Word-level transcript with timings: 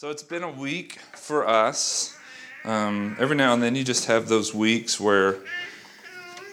So 0.00 0.08
it's 0.08 0.22
been 0.22 0.44
a 0.44 0.50
week 0.50 0.98
for 1.12 1.46
us. 1.46 2.16
Um, 2.64 3.18
every 3.20 3.36
now 3.36 3.52
and 3.52 3.62
then 3.62 3.74
you 3.74 3.84
just 3.84 4.06
have 4.06 4.28
those 4.28 4.54
weeks 4.54 4.98
where 4.98 5.36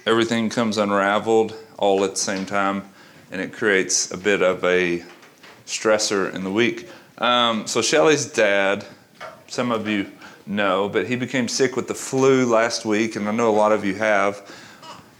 everything 0.05 0.50
comes 0.50 0.77
unraveled 0.77 1.55
all 1.78 2.04
at 2.04 2.10
the 2.10 2.18
same 2.18 2.46
time, 2.46 2.83
and 3.31 3.39
it 3.39 3.54
creates 3.54 4.12
a 4.12 4.18
bit 4.18 4.41
of 4.41 4.65
a 4.65 5.02
stressor 5.65 6.36
in 6.36 6.44
the 6.44 6.52
week. 6.52 6.89
Um, 7.20 7.65
so 7.68 7.81
Shelly's 7.81 8.25
dad, 8.25 8.86
some 9.48 9.71
of 9.71 9.88
you 9.88 10.11
know, 10.45 10.89
but 10.89 11.07
he 11.07 11.16
became 11.16 11.48
sick 11.48 11.77
with 11.77 11.88
the 11.88 11.95
flu 11.95 12.45
last 12.45 12.84
week, 12.84 13.16
and 13.16 13.29
I 13.29 13.32
know 13.32 13.50
a 13.50 13.55
lot 13.55 13.71
of 13.71 13.86
you 13.86 13.95
have. 13.95 14.41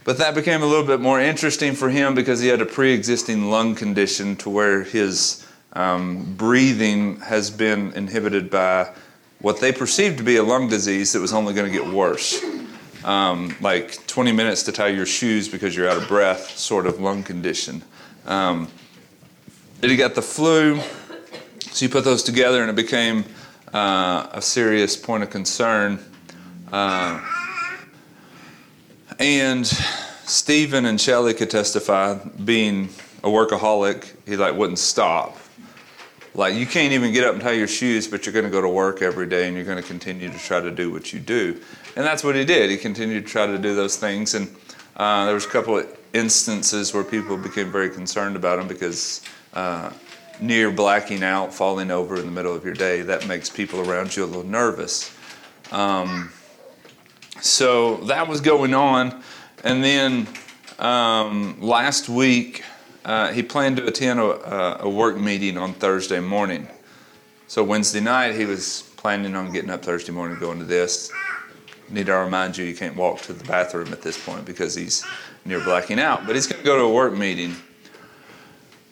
But 0.04 0.18
that 0.18 0.34
became 0.34 0.62
a 0.62 0.66
little 0.66 0.86
bit 0.86 1.00
more 1.00 1.18
interesting 1.18 1.72
for 1.72 1.88
him 1.88 2.14
because 2.14 2.42
he 2.42 2.48
had 2.48 2.60
a 2.60 2.66
pre 2.66 2.92
existing 2.92 3.48
lung 3.48 3.74
condition 3.74 4.36
to 4.36 4.50
where 4.50 4.82
his 4.82 5.47
um, 5.72 6.34
breathing 6.34 7.20
has 7.20 7.50
been 7.50 7.92
inhibited 7.92 8.50
by 8.50 8.92
what 9.40 9.60
they 9.60 9.72
perceived 9.72 10.18
to 10.18 10.24
be 10.24 10.36
a 10.36 10.42
lung 10.42 10.68
disease 10.68 11.12
that 11.12 11.20
was 11.20 11.32
only 11.32 11.54
going 11.54 11.70
to 11.70 11.72
get 11.72 11.92
worse. 11.92 12.42
Um, 13.04 13.54
like 13.60 14.06
20 14.06 14.32
minutes 14.32 14.64
to 14.64 14.72
tie 14.72 14.88
your 14.88 15.06
shoes 15.06 15.48
because 15.48 15.76
you're 15.76 15.88
out 15.88 15.96
of 15.96 16.08
breath, 16.08 16.58
sort 16.58 16.86
of 16.86 17.00
lung 17.00 17.22
condition. 17.22 17.82
Um, 18.26 18.68
he 19.80 19.96
got 19.96 20.16
the 20.16 20.22
flu, 20.22 20.80
so 21.70 21.84
you 21.84 21.88
put 21.88 22.04
those 22.04 22.24
together 22.24 22.60
and 22.60 22.70
it 22.70 22.76
became 22.76 23.24
uh, 23.72 24.28
a 24.32 24.42
serious 24.42 24.96
point 24.96 25.22
of 25.22 25.30
concern. 25.30 26.00
Uh, 26.72 27.24
and 29.20 29.66
Stephen 29.66 30.84
and 30.84 31.00
Shelly 31.00 31.34
could 31.34 31.50
testify, 31.50 32.18
being 32.44 32.88
a 33.22 33.28
workaholic, 33.28 34.14
he 34.26 34.36
like 34.36 34.54
wouldn't 34.54 34.78
stop. 34.78 35.36
Like 36.38 36.54
you 36.54 36.66
can't 36.66 36.92
even 36.92 37.12
get 37.12 37.24
up 37.24 37.32
and 37.34 37.42
tie 37.42 37.50
your 37.50 37.66
shoes, 37.66 38.06
but 38.06 38.24
you're 38.24 38.32
going 38.32 38.44
to 38.44 38.50
go 38.50 38.60
to 38.60 38.68
work 38.68 39.02
every 39.02 39.26
day 39.26 39.48
and 39.48 39.56
you're 39.56 39.64
going 39.64 39.82
to 39.82 39.86
continue 39.86 40.30
to 40.30 40.38
try 40.38 40.60
to 40.60 40.70
do 40.70 40.88
what 40.88 41.12
you 41.12 41.18
do. 41.18 41.60
And 41.96 42.06
that's 42.06 42.22
what 42.22 42.36
he 42.36 42.44
did. 42.44 42.70
He 42.70 42.76
continued 42.76 43.26
to 43.26 43.28
try 43.28 43.48
to 43.48 43.58
do 43.58 43.74
those 43.74 43.96
things. 43.96 44.34
And 44.34 44.48
uh, 44.96 45.24
there 45.24 45.34
was 45.34 45.46
a 45.46 45.48
couple 45.48 45.76
of 45.76 45.98
instances 46.14 46.94
where 46.94 47.02
people 47.02 47.36
became 47.36 47.72
very 47.72 47.90
concerned 47.90 48.36
about 48.36 48.60
him 48.60 48.68
because 48.68 49.24
uh, 49.54 49.90
near 50.40 50.70
blacking 50.70 51.24
out, 51.24 51.52
falling 51.52 51.90
over 51.90 52.14
in 52.14 52.24
the 52.24 52.30
middle 52.30 52.54
of 52.54 52.64
your 52.64 52.74
day, 52.74 53.02
that 53.02 53.26
makes 53.26 53.50
people 53.50 53.80
around 53.80 54.14
you 54.14 54.22
a 54.22 54.26
little 54.26 54.44
nervous. 54.44 55.12
Um, 55.72 56.30
so 57.40 57.96
that 58.04 58.28
was 58.28 58.40
going 58.40 58.74
on. 58.74 59.24
And 59.64 59.82
then 59.82 60.28
um, 60.78 61.60
last 61.60 62.08
week, 62.08 62.62
uh, 63.08 63.32
he 63.32 63.42
planned 63.42 63.78
to 63.78 63.86
attend 63.86 64.20
a, 64.20 64.84
a, 64.84 64.88
work 64.88 65.16
meeting 65.16 65.56
on 65.56 65.72
Thursday 65.72 66.20
morning. 66.20 66.68
So 67.46 67.64
Wednesday 67.64 68.00
night, 68.00 68.34
he 68.34 68.44
was 68.44 68.82
planning 68.98 69.34
on 69.34 69.50
getting 69.50 69.70
up 69.70 69.82
Thursday 69.82 70.12
morning, 70.12 70.38
going 70.38 70.58
to 70.58 70.66
this. 70.66 71.10
Need 71.88 72.04
to 72.06 72.16
remind 72.16 72.58
you, 72.58 72.66
you 72.66 72.76
can't 72.76 72.94
walk 72.94 73.22
to 73.22 73.32
the 73.32 73.44
bathroom 73.44 73.94
at 73.94 74.02
this 74.02 74.22
point 74.22 74.44
because 74.44 74.74
he's 74.74 75.06
near 75.46 75.58
blacking 75.58 75.98
out. 75.98 76.26
But 76.26 76.34
he's 76.34 76.46
going 76.46 76.58
to 76.58 76.66
go 76.66 76.76
to 76.76 76.82
a 76.82 76.92
work 76.92 77.14
meeting. 77.14 77.56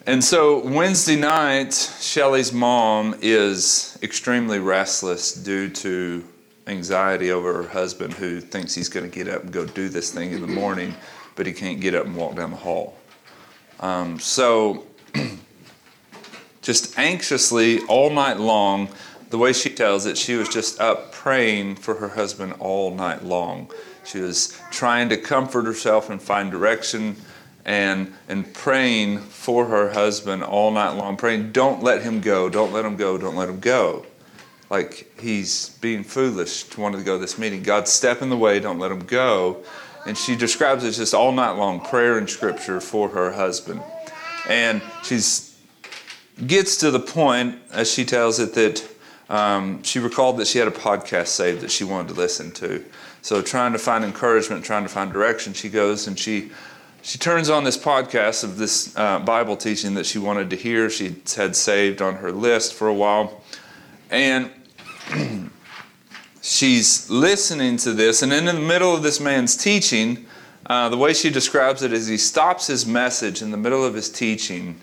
And 0.07 0.25
so 0.25 0.67
Wednesday 0.67 1.17
night, 1.17 1.75
Shelly's 2.01 2.55
mom 2.55 3.17
is 3.21 3.99
extremely 4.03 4.61
restless 4.61 5.35
due 5.35 5.69
to 5.69 6.25
anxiety 6.67 7.33
over 7.33 7.53
her 7.53 7.69
husband 7.69 8.15
who 8.15 8.41
thinks 8.41 8.75
he's 8.75 8.89
going 8.89 9.11
to 9.11 9.15
get 9.15 9.29
up 9.29 9.43
and 9.43 9.53
go 9.53 9.67
do 9.67 9.91
this 9.91 10.11
thing 10.11 10.33
in 10.33 10.41
the 10.41 10.47
morning, 10.47 10.95
but 11.35 11.45
he 11.45 11.53
can't 11.53 11.83
get 11.83 11.95
up 11.95 12.07
and 12.07 12.17
walk 12.17 12.35
down 12.35 12.51
the 12.51 12.57
hall. 12.57 12.97
Um, 13.81 14.19
so, 14.19 14.87
just 16.63 16.99
anxiously 16.99 17.81
all 17.83 18.11
night 18.11 18.39
long, 18.39 18.89
the 19.31 19.39
way 19.39 19.53
she 19.53 19.71
tells 19.71 20.07
it, 20.07 20.17
she 20.17 20.35
was 20.35 20.49
just 20.49 20.81
up 20.81 21.13
praying 21.13 21.77
for 21.77 21.95
her 21.97 22.09
husband 22.09 22.55
all 22.59 22.95
night 22.95 23.25
long. 23.25 23.71
She 24.05 24.21
was 24.21 24.59
trying 24.71 25.09
to 25.11 25.17
comfort 25.17 25.65
herself 25.65 26.11
and 26.11 26.23
find 26.23 26.51
direction 26.51 27.17
and, 27.65 28.15
and 28.29 28.53
praying 28.55 29.19
for 29.19 29.67
her 29.67 29.93
husband 29.93 30.45
all 30.45 30.71
night 30.71 30.93
long, 30.93 31.17
praying, 31.17 31.53
Don't 31.53 31.83
let 31.83 32.03
him 32.03 32.21
go, 32.21 32.49
don't 32.49 32.73
let 32.73 32.85
him 32.85 32.97
go, 32.97 33.19
don't 33.19 33.35
let 33.35 33.49
him 33.49 33.59
go. 33.59 34.07
Like 34.71 35.13
he's 35.21 35.71
being 35.81 36.05
foolish 36.05 36.65
to 36.65 36.81
want 36.81 36.97
to 36.97 37.03
go 37.03 37.17
to 37.17 37.21
this 37.21 37.39
meeting. 37.39 37.63
God, 37.63 37.89
step 37.89 38.23
in 38.23 38.31
the 38.31 38.37
way, 38.37 38.61
don't 38.61 38.79
let 38.79 38.91
him 38.91 39.05
go 39.05 39.63
and 40.07 40.17
she 40.17 40.37
describes 40.37 40.85
it 40.85 40.93
just 40.93 41.15
all 41.15 41.33
night 41.33 41.53
long 41.53 41.81
prayer 41.81 42.17
and 42.17 42.31
scripture 42.31 42.81
for 42.81 43.09
her 43.11 43.33
husband. 43.33 43.83
And 44.49 44.81
she's 45.03 45.57
gets 46.47 46.77
to 46.79 46.91
the 46.91 47.01
point, 47.01 47.59
as 47.73 47.91
she 47.91 48.05
tells 48.05 48.39
it, 48.39 48.55
that 48.55 48.89
um, 49.29 49.83
she 49.83 49.99
recalled 49.99 50.37
that 50.39 50.47
she 50.47 50.59
had 50.59 50.69
a 50.69 50.73
podcast 50.73 51.29
saved 51.29 51.63
that 51.63 51.71
she 51.71 51.85
wanted 51.85 52.09
to 52.09 52.15
listen 52.15 52.53
to. 52.53 52.85
So, 53.23 53.43
trying 53.43 53.73
to 53.73 53.79
find 53.79 54.05
encouragement, 54.05 54.65
trying 54.65 54.85
to 54.85 54.89
find 54.89 55.13
direction, 55.13 55.53
she 55.53 55.69
goes 55.69 56.07
and 56.07 56.19
she 56.19 56.51
she 57.03 57.19
turns 57.19 57.49
on 57.49 57.63
this 57.63 57.79
podcast 57.79 58.43
of 58.43 58.59
this 58.59 58.97
uh, 58.97 59.21
Bible 59.21 59.57
teaching 59.57 59.95
that 59.95 60.07
she 60.07 60.19
wanted 60.19 60.51
to 60.51 60.57
hear. 60.57 60.91
She 60.91 61.17
had 61.37 61.55
saved 61.55 62.03
on 62.03 62.17
her 62.17 62.33
list 62.33 62.75
for 62.75 62.89
a 62.89 62.95
while, 62.95 63.43
and 64.11 64.51
she's 66.47 67.11
listening 67.11 67.77
to 67.79 67.93
this, 67.93 68.23
and 68.23 68.33
in 68.33 68.45
the 68.45 68.53
middle 68.53 68.95
of 68.95 69.03
this 69.03 69.21
man's 69.21 69.57
teaching, 69.57 70.27
uh, 70.67 70.89
the 70.89 70.97
way 70.97 71.13
she 71.13 71.31
describes 71.31 71.83
it 71.83 71.93
is 71.93 72.07
he 72.07 72.17
stops 72.17 72.67
his 72.67 72.87
message 72.87 73.43
in 73.43 73.51
the 73.51 73.57
middle 73.57 73.85
of 73.85 73.95
his 73.95 74.09
teaching 74.09 74.81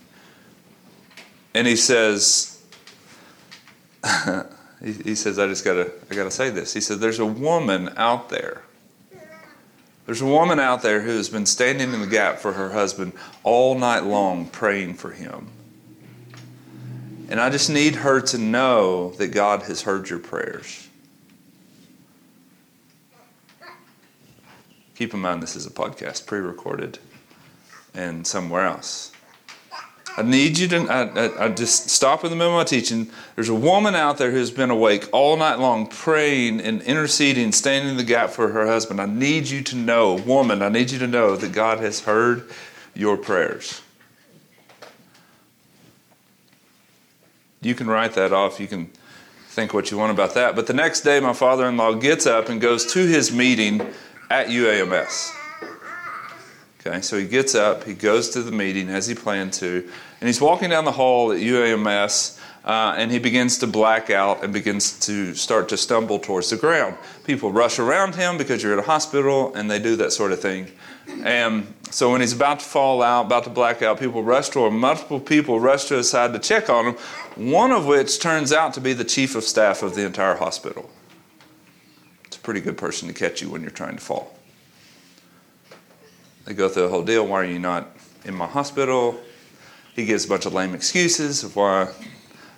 and 1.53 1.67
he 1.67 1.75
says, 1.75 2.63
he, 4.83 4.91
he 4.91 5.15
says, 5.15 5.37
I 5.39 5.47
just 5.47 5.63
gotta, 5.63 5.91
I 6.09 6.15
gotta 6.15 6.31
say 6.31 6.49
this. 6.49 6.73
He 6.73 6.81
said, 6.81 6.99
There's 6.99 7.19
a 7.19 7.25
woman 7.25 7.93
out 7.95 8.29
there. 8.29 8.63
There's 10.05 10.21
a 10.21 10.25
woman 10.25 10.59
out 10.59 10.81
there 10.81 11.01
who 11.01 11.11
has 11.11 11.29
been 11.29 11.45
standing 11.45 11.93
in 11.93 12.01
the 12.01 12.07
gap 12.07 12.39
for 12.39 12.53
her 12.53 12.71
husband 12.71 13.13
all 13.43 13.77
night 13.77 14.03
long 14.03 14.47
praying 14.47 14.95
for 14.95 15.11
him. 15.11 15.47
And 17.29 17.39
I 17.39 17.49
just 17.49 17.69
need 17.69 17.95
her 17.95 18.19
to 18.19 18.37
know 18.37 19.11
that 19.11 19.27
God 19.27 19.63
has 19.63 19.83
heard 19.83 20.09
your 20.09 20.19
prayers. 20.19 20.82
Keep 24.95 25.13
in 25.13 25.19
mind, 25.21 25.41
this 25.41 25.55
is 25.55 25.65
a 25.65 25.71
podcast 25.71 26.25
pre 26.25 26.39
recorded 26.39 26.99
and 27.93 28.25
somewhere 28.25 28.65
else. 28.65 29.11
I 30.15 30.21
need 30.21 30.59
you 30.59 30.67
to, 30.67 30.87
I, 30.87 31.01
I, 31.01 31.45
I, 31.45 31.49
just 31.49 31.89
stop 31.89 32.23
in 32.23 32.29
the 32.29 32.35
middle 32.35 32.53
of 32.53 32.57
my 32.59 32.63
teaching. 32.65 33.09
There's 33.33 33.49
a 33.49 33.55
woman 33.55 33.95
out 33.95 34.19
there 34.19 34.29
who's 34.29 34.51
been 34.51 34.69
awake 34.69 35.09
all 35.11 35.35
night 35.37 35.57
long, 35.57 35.87
praying 35.87 36.61
and 36.61 36.83
interceding, 36.83 37.51
standing 37.51 37.89
in 37.89 37.97
the 37.97 38.03
gap 38.03 38.29
for 38.29 38.49
her 38.49 38.67
husband. 38.67 39.01
I 39.01 39.07
need 39.07 39.49
you 39.49 39.63
to 39.63 39.75
know, 39.75 40.13
woman, 40.13 40.61
I 40.61 40.69
need 40.69 40.91
you 40.91 40.99
to 40.99 41.07
know 41.07 41.35
that 41.35 41.51
God 41.51 41.79
has 41.79 42.01
heard 42.01 42.47
your 42.93 43.17
prayers. 43.17 43.81
You 47.61 47.73
can 47.73 47.87
write 47.87 48.13
that 48.13 48.31
off. 48.31 48.59
You 48.59 48.67
can 48.67 48.91
think 49.47 49.73
what 49.73 49.89
you 49.89 49.97
want 49.97 50.11
about 50.11 50.35
that. 50.35 50.55
But 50.55 50.67
the 50.67 50.73
next 50.73 51.01
day, 51.01 51.19
my 51.19 51.33
father 51.33 51.67
in 51.67 51.77
law 51.77 51.93
gets 51.93 52.27
up 52.27 52.49
and 52.49 52.61
goes 52.61 52.85
to 52.93 52.99
his 53.07 53.31
meeting 53.31 53.81
at 54.33 54.47
UAMS. 54.47 55.31
Okay, 56.79 57.01
so 57.01 57.19
he 57.19 57.27
gets 57.27 57.53
up, 57.53 57.83
he 57.83 57.93
goes 57.93 58.31
to 58.31 58.41
the 58.41 58.51
meeting 58.51 58.89
as 58.89 59.05
he 59.05 59.13
planned 59.13 59.53
to, 59.53 59.87
and 60.19 60.27
he's 60.27 60.41
walking 60.41 60.71
down 60.71 60.85
the 60.85 60.91
hall 60.91 61.31
at 61.31 61.37
UAMS, 61.37 62.39
uh, 62.65 62.95
and 62.97 63.11
he 63.11 63.19
begins 63.19 63.59
to 63.59 63.67
black 63.67 64.09
out 64.09 64.43
and 64.43 64.51
begins 64.51 64.99
to 65.01 65.35
start 65.35 65.69
to 65.69 65.77
stumble 65.77 66.17
towards 66.17 66.49
the 66.49 66.57
ground. 66.57 66.97
People 67.25 67.51
rush 67.51 67.77
around 67.77 68.15
him 68.15 68.39
because 68.39 68.63
you're 68.63 68.73
at 68.73 68.79
a 68.79 68.87
hospital, 68.87 69.53
and 69.53 69.69
they 69.69 69.77
do 69.77 69.95
that 69.97 70.11
sort 70.11 70.31
of 70.31 70.41
thing. 70.41 70.67
And 71.23 71.71
so 71.91 72.11
when 72.11 72.21
he's 72.21 72.33
about 72.33 72.59
to 72.61 72.65
fall 72.65 73.03
out, 73.03 73.27
about 73.27 73.43
to 73.43 73.51
black 73.51 73.83
out, 73.83 73.99
people 73.99 74.23
rush 74.23 74.49
to 74.49 74.65
him. 74.65 74.79
Multiple 74.79 75.19
people 75.19 75.59
rush 75.59 75.85
to 75.85 75.97
his 75.97 76.09
side 76.09 76.33
to 76.33 76.39
check 76.39 76.71
on 76.71 76.87
him, 76.87 76.95
one 77.35 77.71
of 77.71 77.85
which 77.85 78.19
turns 78.19 78.51
out 78.51 78.73
to 78.73 78.81
be 78.81 78.93
the 78.93 79.05
chief 79.05 79.35
of 79.35 79.43
staff 79.43 79.83
of 79.83 79.93
the 79.93 80.03
entire 80.03 80.37
hospital 80.37 80.89
pretty 82.43 82.59
good 82.59 82.77
person 82.77 83.07
to 83.07 83.13
catch 83.13 83.41
you 83.41 83.49
when 83.49 83.61
you're 83.61 83.71
trying 83.71 83.95
to 83.95 84.01
fall. 84.01 84.37
They 86.45 86.53
go 86.53 86.67
through 86.67 86.83
the 86.83 86.89
whole 86.89 87.03
deal. 87.03 87.25
Why 87.25 87.41
are 87.41 87.45
you 87.45 87.59
not 87.59 87.89
in 88.25 88.35
my 88.35 88.45
hospital? 88.45 89.19
He 89.95 90.05
gives 90.05 90.25
a 90.25 90.27
bunch 90.27 90.45
of 90.45 90.53
lame 90.53 90.75
excuses 90.75 91.43
of 91.43 91.55
why 91.55 91.89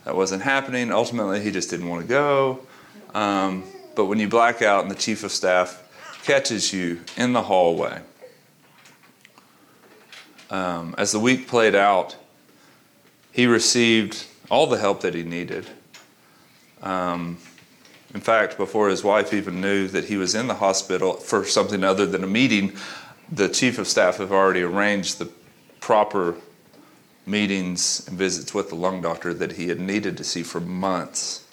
that 0.04 0.16
wasn't 0.16 0.42
happening. 0.42 0.92
Ultimately, 0.92 1.42
he 1.42 1.52
just 1.52 1.70
didn't 1.70 1.88
want 1.88 2.02
to 2.02 2.08
go. 2.08 2.60
Um, 3.14 3.64
but 3.96 4.06
when 4.06 4.20
you 4.20 4.28
black 4.28 4.62
out 4.62 4.82
and 4.82 4.92
the 4.92 4.96
chief 4.96 5.24
of 5.24 5.32
staff 5.32 5.82
catches 6.24 6.74
you 6.74 7.02
in 7.16 7.34
the 7.34 7.44
hallway, 7.44 8.02
um, 10.50 10.96
as 10.98 11.12
the 11.12 11.20
week 11.20 11.48
played 11.48 11.76
out, 11.76 12.16
he 13.32 13.46
received 13.46 14.26
all 14.50 14.66
the 14.68 14.78
help 14.78 15.02
that 15.02 15.14
he 15.14 15.24
needed. 15.24 15.68
Um, 16.82 17.38
in 18.16 18.22
fact, 18.22 18.56
before 18.56 18.88
his 18.88 19.04
wife 19.04 19.34
even 19.34 19.60
knew 19.60 19.90
that 19.90 20.06
he 20.06 20.16
was 20.16 20.36
in 20.36 20.48
the 20.48 20.54
hospital 20.54 21.16
for 21.16 21.44
something 21.44 21.84
other 21.84 22.06
than 22.06 22.24
a 22.24 22.28
meeting, 22.28 22.72
the 23.30 23.50
chief 23.50 23.78
of 23.78 23.90
staff 23.90 24.18
have 24.20 24.32
already 24.32 24.62
arranged 24.62 25.20
the 25.20 25.30
proper 25.82 26.36
meetings 27.26 28.08
and 28.08 28.18
visits 28.18 28.54
with 28.54 28.70
the 28.70 28.76
lung 28.76 29.02
doctor 29.02 29.34
that 29.34 29.52
he 29.52 29.68
had 29.68 29.82
needed 29.82 30.16
to 30.16 30.24
see 30.24 30.44
for 30.44 30.62
months. 30.62 31.46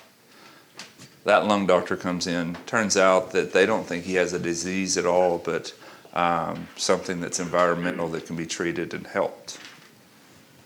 that 1.25 1.47
lung 1.47 1.67
doctor 1.67 1.97
comes 1.97 2.29
in. 2.29 2.57
Turns 2.65 2.97
out 2.97 3.33
that 3.33 3.53
they 3.53 3.67
don't 3.67 3.85
think 3.85 4.05
he 4.05 4.15
has 4.15 4.33
a 4.33 4.39
disease 4.39 4.97
at 4.97 5.05
all, 5.05 5.39
but 5.39 5.75
um, 6.15 6.69
something 6.77 7.21
that's 7.21 7.41
environmental 7.41 8.07
that 8.11 8.25
can 8.25 8.37
be 8.37 8.47
treated 8.47 8.95
and 8.95 9.09
helped. 9.09 9.59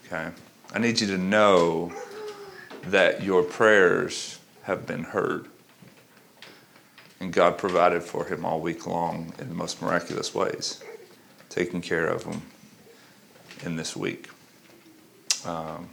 Okay? 0.05 0.29
I 0.75 0.79
need 0.79 1.01
you 1.01 1.07
to 1.07 1.19
know 1.19 1.91
that 2.83 3.23
your 3.23 3.43
prayers 3.43 4.39
have 4.65 4.87
been 4.87 5.03
heard. 5.03 5.49
And 7.21 7.33
God 7.33 7.57
provided 7.57 8.03
for 8.03 8.27
him 8.27 8.45
all 8.45 8.61
week 8.61 8.87
long 8.87 9.33
in 9.39 9.49
the 9.49 9.55
most 9.55 9.81
miraculous 9.81 10.35
ways, 10.35 10.83
taking 11.49 11.81
care 11.81 12.07
of 12.07 12.25
him 12.25 12.43
in 13.65 13.77
this 13.77 13.97
week. 13.97 14.29
Um, 15.45 15.89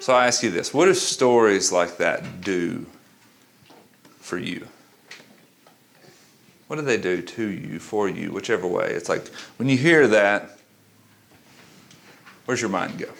so 0.00 0.12
I 0.12 0.26
ask 0.26 0.42
you 0.42 0.50
this 0.50 0.74
what 0.74 0.86
do 0.86 0.94
stories 0.94 1.70
like 1.70 1.98
that 1.98 2.40
do 2.40 2.86
for 4.18 4.36
you? 4.36 4.66
What 6.66 6.76
do 6.76 6.82
they 6.82 6.96
do 6.96 7.22
to 7.22 7.48
you, 7.48 7.78
for 7.78 8.08
you, 8.08 8.32
whichever 8.32 8.66
way? 8.66 8.92
It's 8.92 9.08
like 9.08 9.28
when 9.58 9.68
you 9.68 9.76
hear 9.76 10.08
that, 10.08 10.58
where's 12.46 12.60
your 12.60 12.70
mind 12.70 12.98
go? 12.98 13.10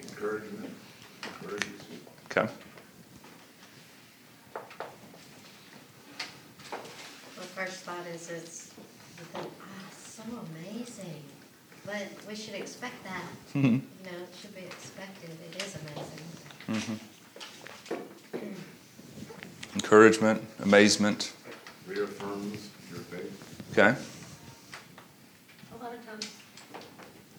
Encouragement. 0.00 0.72
Okay. 2.34 2.48
My 7.36 7.44
first 7.54 7.82
thought 7.84 8.06
is 8.06 8.30
it's, 8.30 8.70
you 9.34 9.40
ah, 9.60 9.66
so 9.94 10.22
amazing, 10.64 11.22
but 11.84 12.06
we 12.26 12.34
should 12.34 12.54
expect 12.54 13.04
that. 13.04 13.24
Mm-hmm. 13.54 13.66
You 13.66 13.80
know, 14.04 14.18
it 14.22 14.34
should 14.40 14.54
be 14.54 14.62
expected, 14.62 15.30
it 15.52 15.62
is 15.62 15.76
amazing. 15.76 17.00
Encouragement, 19.74 20.42
amazement. 20.60 21.34
Reaffirms 21.86 22.70
your 22.90 23.00
faith. 23.00 23.68
Okay. 23.72 23.94
A 25.72 25.84
lot 25.84 25.92
of 25.94 26.06
times, 26.06 26.30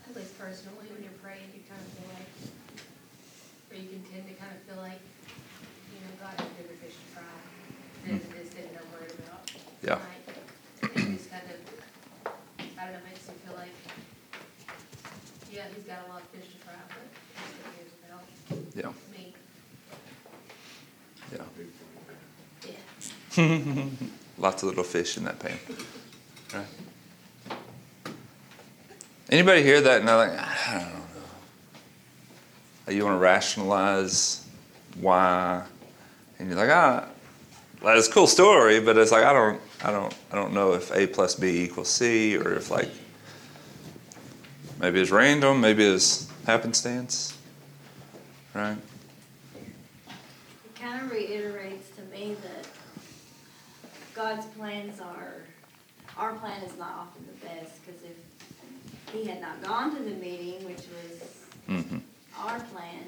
at 0.07 0.15
least 0.15 0.37
personally, 0.37 0.85
when 0.93 1.01
you're 1.01 1.11
praying, 1.23 1.49
you 1.55 1.61
kind 1.67 1.81
of 1.81 1.87
feel 1.97 2.09
like, 2.13 2.29
or 3.71 3.75
you 3.81 3.89
can 3.89 4.03
tend 4.11 4.27
to 4.27 4.33
kind 4.35 4.51
of 4.53 4.61
feel 4.69 4.77
like, 4.81 5.01
you 5.93 5.97
know, 6.05 6.13
God 6.21 6.33
has 6.37 6.49
bigger 6.57 6.75
fish 6.77 6.93
to 6.93 7.07
fry 7.15 7.37
than 8.05 8.19
this 8.37 8.49
that 8.53 8.69
I'm 8.77 8.85
worried 8.93 9.13
about. 9.17 9.49
Yeah. 9.81 9.97
tonight. 9.97 10.25
And 10.83 11.15
it 11.15 11.17
just 11.17 11.31
kind 11.31 11.47
of, 11.49 11.57
I 12.77 12.83
don't 12.85 12.93
know, 12.93 13.01
makes 13.09 13.25
me 13.29 13.33
feel 13.45 13.55
like, 13.57 13.73
yeah, 15.49 15.65
he's 15.73 15.85
got 15.85 16.05
a 16.05 16.11
lot 16.11 16.21
of 16.21 16.27
fish 16.29 16.49
to 16.53 16.57
fry, 16.61 16.77
but 16.89 17.01
he 17.33 17.45
still 17.49 17.73
cares 17.73 17.93
about 18.05 18.25
Yeah. 18.77 18.93
me. 19.09 19.33
Yeah. 21.31 21.45
Big 21.57 21.69
fan. 21.73 22.77
Yeah. 22.77 23.22
Lots 24.37 24.63
of 24.63 24.69
little 24.69 24.83
fish 24.83 25.17
in 25.17 25.23
that 25.23 25.39
pan. 25.39 25.57
Right. 26.53 26.65
Anybody 29.29 29.63
hear 29.63 29.81
that 29.81 29.99
and 29.99 30.07
they're 30.07 30.17
like, 30.17 30.37
I 30.37 30.79
don't 30.79 30.93
know. 32.87 32.93
You 32.93 33.05
want 33.05 33.15
to 33.15 33.19
rationalize 33.19 34.45
why, 34.99 35.63
and 36.37 36.49
you're 36.49 36.57
like, 36.57 36.69
ah, 36.69 37.07
well, 37.81 37.97
it's 37.97 38.07
a 38.07 38.11
cool 38.11 38.27
story, 38.27 38.79
but 38.79 38.97
it's 38.97 39.11
like 39.11 39.23
I 39.23 39.33
don't, 39.33 39.59
I 39.83 39.91
don't, 39.91 40.13
I 40.31 40.35
don't 40.35 40.53
know 40.53 40.73
if 40.73 40.91
A 40.95 41.07
plus 41.07 41.35
B 41.35 41.63
equals 41.63 41.89
C, 41.89 42.37
or 42.37 42.53
if 42.53 42.69
like 42.69 42.89
maybe 44.79 45.01
it's 45.01 45.11
random, 45.11 45.61
maybe 45.61 45.83
it's 45.83 46.29
happenstance, 46.45 47.37
right? 48.53 48.77
It 50.07 50.75
kind 50.75 51.01
of 51.01 51.11
reiterates 51.11 51.89
to 51.95 52.03
me 52.03 52.35
that 52.43 52.67
God's 54.13 54.45
plans 54.47 54.99
are, 54.99 55.35
our 56.17 56.33
plan 56.33 56.61
is 56.63 56.77
not 56.77 56.91
often 56.91 57.25
the 57.25 57.45
best, 57.47 57.85
because 57.85 58.01
if 58.03 59.13
he 59.13 59.25
had 59.25 59.41
not 59.41 59.61
gone 59.63 59.95
to 59.95 60.03
the 60.03 60.15
meeting, 60.15 60.65
which 60.65 60.81
was 60.87 61.29
hmm 61.67 61.97
our 62.37 62.59
plan, 62.59 63.05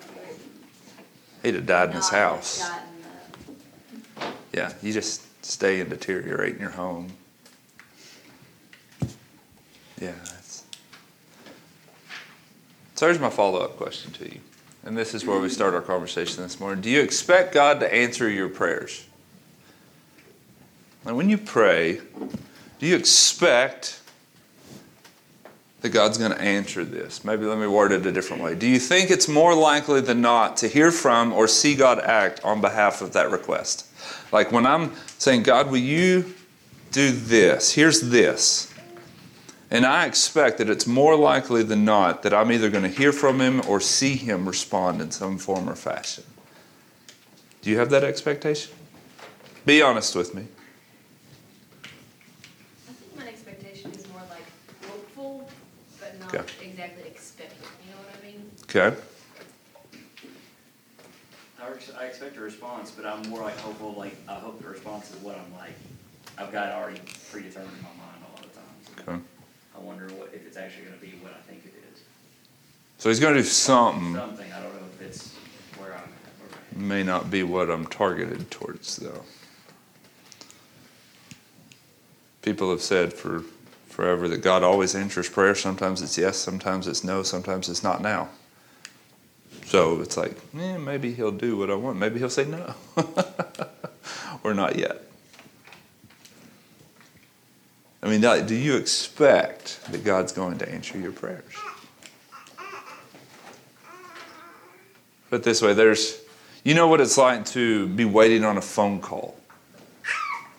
He'd 1.44 1.56
have 1.56 1.66
died 1.66 1.90
in 1.90 1.96
his 1.96 2.12
not 2.12 2.18
have 2.18 2.32
house. 2.36 2.70
gotten 2.70 2.88
the 4.22 4.58
Yeah, 4.58 4.74
you 4.82 4.94
just 4.94 5.22
stay 5.46 5.80
and 5.80 5.90
deteriorate 5.90 6.56
in 6.56 6.60
your 6.62 6.72
home. 6.72 7.12
Yeah. 10.02 10.14
That's... 10.24 10.64
So 12.96 13.08
here's 13.08 13.20
my 13.20 13.30
follow 13.30 13.60
up 13.60 13.78
question 13.78 14.12
to 14.14 14.26
you. 14.26 14.40
And 14.84 14.98
this 14.98 15.14
is 15.14 15.26
where 15.26 15.40
we 15.40 15.50
start 15.50 15.74
our 15.74 15.82
conversation 15.82 16.44
this 16.44 16.60
morning. 16.60 16.82
Do 16.82 16.90
you 16.90 17.02
expect 17.02 17.54
God 17.54 17.80
to 17.80 17.94
answer 17.94 18.30
your 18.30 18.50
prayers? 18.50 19.06
And 21.06 21.16
when 21.16 21.30
you 21.30 21.38
pray, 21.38 22.02
do 22.80 22.86
you 22.88 22.96
expect 22.96 24.02
that 25.82 25.90
God's 25.90 26.18
going 26.18 26.32
to 26.32 26.42
answer 26.42 26.84
this? 26.84 27.24
Maybe 27.24 27.46
let 27.46 27.60
me 27.60 27.68
word 27.68 27.92
it 27.92 28.06
a 28.06 28.12
different 28.12 28.42
way. 28.42 28.56
Do 28.56 28.68
you 28.68 28.80
think 28.80 29.12
it's 29.12 29.28
more 29.28 29.54
likely 29.54 30.02
than 30.02 30.22
not 30.22 30.58
to 30.58 30.68
hear 30.68 30.92
from 30.92 31.32
or 31.32 31.48
see 31.48 31.76
God 31.76 32.00
act 32.00 32.44
on 32.44 32.60
behalf 32.60 33.02
of 33.02 33.14
that 33.14 33.30
request? 33.30 33.88
Like 34.32 34.52
when 34.52 34.66
I'm 34.66 34.94
saying, 35.18 35.44
God, 35.44 35.70
will 35.70 35.78
you 35.78 36.34
do 36.92 37.12
this? 37.12 37.74
Here's 37.74 38.02
this. 38.02 38.74
And 39.72 39.86
I 39.86 40.06
expect 40.06 40.60
that 40.60 40.70
it's 40.70 40.88
more 40.88 41.16
likely 41.16 41.64
than 41.64 41.86
not 41.86 42.24
that 42.24 42.34
I'm 42.34 42.52
either 42.52 42.70
going 42.70 42.84
to 42.84 42.90
hear 42.90 43.12
from 43.12 43.42
him 43.42 43.62
or 43.68 43.80
see 43.80 44.16
him 44.16 44.48
respond 44.48 45.02
in 45.02 45.12
some 45.12 45.38
form 45.38 45.70
or 45.70 45.76
fashion. 45.76 46.24
Do 47.62 47.70
you 47.70 47.78
have 47.80 47.90
that 47.90 48.04
expectation? 48.04 48.74
Be 49.66 49.82
honest 49.82 50.16
with 50.16 50.36
me. 50.36 50.46
I 51.84 52.92
think 52.92 53.18
my 53.18 53.28
expectation 53.28 53.92
is 53.92 54.08
more 54.10 54.22
like 54.30 54.46
hopeful, 54.88 55.50
but 56.00 56.15
not 56.26 56.36
Okay. 56.36 56.70
exactly 56.70 57.04
expecting, 57.08 57.58
you 57.86 57.92
know 57.92 58.02
what 58.02 58.16
I 58.22 58.26
mean? 58.26 58.52
Okay. 58.64 58.98
I 61.62 61.70
ex- 61.72 61.92
I 62.00 62.06
expect 62.06 62.38
a 62.38 62.42
response, 62.42 62.92
but 62.92 63.06
I'm 63.06 63.28
more 63.30 63.42
like 63.42 63.58
hopeful, 63.58 63.94
like, 63.98 64.16
I 64.28 64.36
hope 64.36 64.62
the 64.62 64.70
response 64.70 65.10
is 65.12 65.18
what 65.18 65.38
I'm 65.38 65.54
like, 65.58 65.74
I've 66.38 66.52
got 66.52 66.70
it 66.70 66.74
already 66.76 67.02
predetermined 67.32 67.72
in 67.78 67.84
my 67.84 67.90
mind 68.06 68.22
a 68.28 68.36
lot 68.36 68.46
of 68.46 68.54
times. 68.54 69.08
Okay. 69.08 69.24
I 69.76 69.80
wonder 69.80 70.08
what, 70.16 70.32
if 70.34 70.46
it's 70.46 70.58
actually 70.58 70.86
gonna 70.86 70.98
be 70.98 71.18
what 71.22 71.34
I 71.34 71.42
think 71.50 71.66
it 71.66 71.74
is. 71.94 72.02
So 72.98 73.10
he's 73.10 73.20
going 73.20 73.36
to 73.36 73.42
do 73.42 73.46
something. 73.48 74.16
Something, 74.16 74.52
I 74.54 74.62
don't 74.62 74.74
know 74.74 74.88
if 75.00 75.02
it's 75.02 75.34
where 75.78 75.94
I'm 75.94 76.00
at. 76.00 76.78
or- 76.78 76.80
May 76.80 77.04
not 77.04 77.30
be 77.30 77.44
what 77.44 77.70
I'm 77.70 77.86
targeted 77.88 78.50
towards, 78.50 78.96
though. 78.98 79.24
People 82.42 82.70
have 82.72 82.82
said 82.82 83.12
for 83.12 83.44
forever 83.96 84.28
that 84.28 84.42
God 84.42 84.62
always 84.62 84.94
answers 84.94 85.30
prayer. 85.30 85.56
Sometimes 85.56 86.02
it's 86.02 86.18
yes, 86.18 86.38
sometimes 86.38 86.86
it's 86.86 87.06
no, 87.06 87.24
sometimes 87.24 87.70
it's 87.70 87.82
not 87.82 88.02
now. 88.02 88.28
So 89.68 90.02
it's 90.02 90.18
like, 90.18 90.36
eh, 90.60 90.78
maybe 90.78 91.14
he'll 91.14 91.32
do 91.32 91.56
what 91.56 91.72
I 91.72 91.76
want. 91.76 91.98
Maybe 91.98 92.20
he'll 92.20 92.30
say 92.30 92.44
no. 92.44 92.76
or 94.44 94.54
not 94.54 94.76
yet. 94.76 95.02
I 98.04 98.10
mean, 98.10 98.20
do 98.46 98.54
you 98.54 98.76
expect 98.76 99.80
that 99.90 100.04
God's 100.04 100.34
going 100.34 100.58
to 100.58 100.70
answer 100.70 101.00
your 101.00 101.14
prayers? 101.14 101.54
Put 105.30 105.44
this 105.44 105.62
way, 105.62 105.74
there's, 105.74 106.22
you 106.66 106.74
know 106.74 106.88
what 106.88 107.00
it's 107.00 107.18
like 107.18 107.46
to 107.48 107.88
be 107.88 108.04
waiting 108.04 108.44
on 108.44 108.58
a 108.58 108.62
phone 108.62 109.00
call. 109.00 109.40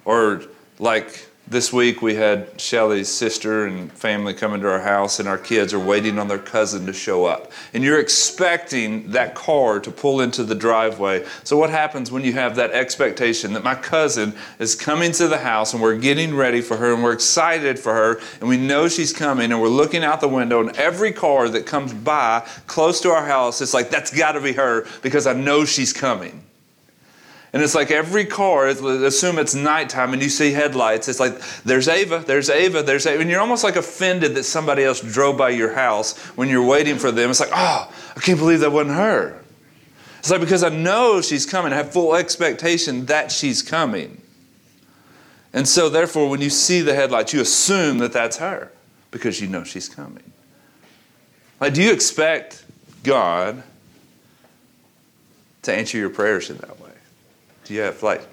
Or 0.07 0.43
like 0.79 1.26
this 1.49 1.73
week 1.73 2.03
we 2.03 2.15
had 2.17 2.61
Shelly's 2.61 3.09
sister 3.09 3.67
and 3.67 3.93
family 3.93 4.35
coming 4.35 4.61
to 4.63 4.69
our 4.69 4.81
house 4.81 5.21
and 5.21 5.29
our 5.29 5.39
kids 5.39 5.73
are 5.73 5.79
waiting 5.79 6.19
on 6.19 6.27
their 6.27 6.39
cousin 6.39 6.87
to 6.87 6.93
show 6.93 7.25
up. 7.25 7.53
And 7.73 7.85
you're 7.85 8.01
expecting 8.01 9.11
that 9.13 9.37
car 9.37 9.79
to 9.79 9.91
pull 9.93 10.23
into 10.23 10.43
the 10.43 10.57
driveway. 10.57 11.25
So 11.45 11.57
what 11.57 11.71
happens 11.71 12.11
when 12.11 12.25
you 12.25 12.33
have 12.33 12.57
that 12.57 12.73
expectation 12.73 13.53
that 13.53 13.63
my 13.63 13.77
cousin 13.77 14.35
is 14.59 14.75
coming 14.75 15.13
to 15.13 15.29
the 15.29 15.39
house 15.39 15.73
and 15.73 15.81
we're 15.81 15.99
getting 15.99 16.35
ready 16.35 16.61
for 16.61 16.77
her 16.77 16.93
and 16.95 17.03
we're 17.03 17.13
excited 17.13 17.79
for 17.79 17.95
her 17.95 18.21
and 18.41 18.49
we 18.49 18.57
know 18.57 18.89
she's 18.89 19.13
coming 19.13 19.53
and 19.53 19.61
we're 19.61 19.69
looking 19.69 20.03
out 20.03 20.21
the 20.21 20.29
window 20.29 20.61
and 20.61 20.77
every 20.77 21.13
car 21.13 21.49
that 21.49 21.65
comes 21.65 21.95
by 21.95 22.45
close 22.67 23.01
to 23.01 23.11
our 23.11 23.25
house 23.25 23.61
it's 23.61 23.75
like 23.75 23.89
that's 23.89 24.17
got 24.17 24.33
to 24.33 24.41
be 24.41 24.53
her 24.53 24.87
because 25.03 25.27
I 25.27 25.33
know 25.33 25.65
she's 25.65 25.93
coming. 25.93 26.46
And 27.57 27.63
it's 27.63 27.75
like 27.75 27.91
every 27.91 28.27
car, 28.27 28.67
assume 28.67 29.39
it's 29.39 29.55
nighttime 29.55 30.13
and 30.13 30.23
you 30.23 30.29
see 30.29 30.53
headlights, 30.53 31.09
it's 31.09 31.19
like, 31.19 31.41
there's 31.65 31.89
Ava, 31.89 32.23
there's 32.27 32.51
Ava, 32.51 32.83
there's 32.83 33.07
Ava. 33.07 33.23
And 33.23 33.31
you're 33.31 33.41
almost 33.41 33.65
like 33.65 33.77
offended 33.77 34.35
that 34.35 34.45
somebody 34.45 34.85
else 34.85 35.01
drove 35.01 35.39
by 35.39 35.49
your 35.49 35.73
house 35.73 36.19
when 36.37 36.51
you're 36.51 36.67
waiting 36.67 36.99
for 36.99 37.11
them. 37.11 37.31
It's 37.31 37.41
like, 37.41 37.49
oh, 37.55 37.91
I 38.15 38.21
can't 38.21 38.39
believe 38.39 38.61
that 38.61 38.73
wasn't 38.73 38.97
her. 38.97 39.43
It's 40.19 40.31
like, 40.31 40.43
because 40.43 40.63
I 40.63 40.69
know 40.69 41.23
she's 41.23 41.47
coming, 41.47 41.73
I 41.73 41.77
have 41.77 41.95
full 41.95 42.15
expectation 42.15 43.07
that 43.07 43.33
she's 43.33 43.63
coming. 43.63 44.21
And 45.55 45.67
so, 45.67 45.89
therefore, 45.89 46.29
when 46.29 46.43
you 46.43 46.51
see 46.51 46.83
the 46.83 46.95
headlights, 46.95 47.33
you 47.33 47.41
assume 47.41 47.97
that 48.01 48.13
that's 48.13 48.37
her 48.37 48.71
because 49.11 49.41
you 49.41 49.47
know 49.47 49.65
she's 49.65 49.89
coming. 49.89 50.31
Like, 51.59 51.73
do 51.73 51.83
you 51.83 51.91
expect 51.91 52.67
God 53.03 53.63
to 55.63 55.73
answer 55.73 55.97
your 55.97 56.11
prayers 56.11 56.51
in 56.51 56.59
that 56.59 56.76
way? 56.76 56.76
Have 57.69 58.03
like 58.03 58.27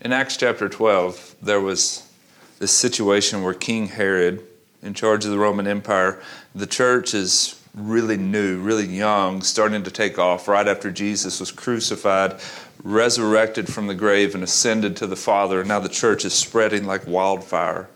In 0.00 0.12
Acts 0.12 0.36
chapter 0.36 0.68
12, 0.68 1.36
there 1.42 1.60
was 1.60 2.08
this 2.60 2.70
situation 2.70 3.42
where 3.42 3.52
King 3.52 3.88
Herod, 3.88 4.42
in 4.80 4.94
charge 4.94 5.24
of 5.24 5.32
the 5.32 5.38
Roman 5.38 5.66
Empire, 5.66 6.22
the 6.54 6.68
church 6.68 7.14
is 7.14 7.60
really 7.74 8.16
new, 8.16 8.60
really 8.60 8.86
young, 8.86 9.42
starting 9.42 9.82
to 9.82 9.90
take 9.90 10.16
off 10.16 10.46
right 10.46 10.68
after 10.68 10.92
Jesus 10.92 11.40
was 11.40 11.50
crucified, 11.50 12.40
resurrected 12.84 13.72
from 13.72 13.88
the 13.88 13.94
grave, 13.94 14.36
and 14.36 14.44
ascended 14.44 14.96
to 14.96 15.06
the 15.06 15.16
Father. 15.16 15.60
And 15.60 15.68
now 15.68 15.80
the 15.80 15.88
church 15.88 16.24
is 16.24 16.32
spreading 16.32 16.84
like 16.84 17.06
wildfire. 17.06 17.88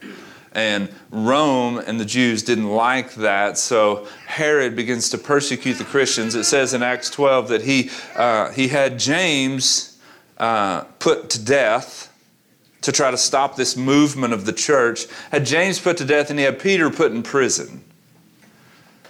And 0.55 0.91
Rome 1.11 1.79
and 1.79 1.99
the 1.99 2.05
Jews 2.05 2.43
didn't 2.43 2.69
like 2.69 3.15
that, 3.15 3.57
so 3.57 4.07
Herod 4.27 4.77
begins 4.77 5.09
to 5.11 5.19
persecute 5.19 5.75
the 5.75 5.85
Christians. 5.85 6.35
It 6.35 6.45
says 6.45 6.75
in 6.75 6.83
Acts 6.83 7.09
12 7.11 7.49
that 7.49 7.63
he, 7.63 7.91
uh, 8.15 8.51
he 8.53 8.69
had 8.69 8.99
James 8.99 9.99
uh, 10.39 10.83
put 10.99 11.31
to 11.31 11.43
death 11.43 12.13
to 12.83 12.93
try 12.93 13.11
to 13.11 13.17
stop 13.17 13.57
this 13.57 13.77
movement 13.77 14.35
of 14.35 14.45
the 14.45 14.53
church, 14.53 15.07
had 15.31 15.47
James 15.47 15.79
put 15.79 15.97
to 15.99 16.05
death, 16.05 16.31
and 16.31 16.39
he 16.39 16.45
had 16.45 16.59
Peter 16.59 16.91
put 16.91 17.13
in 17.13 17.23
prison. 17.23 17.85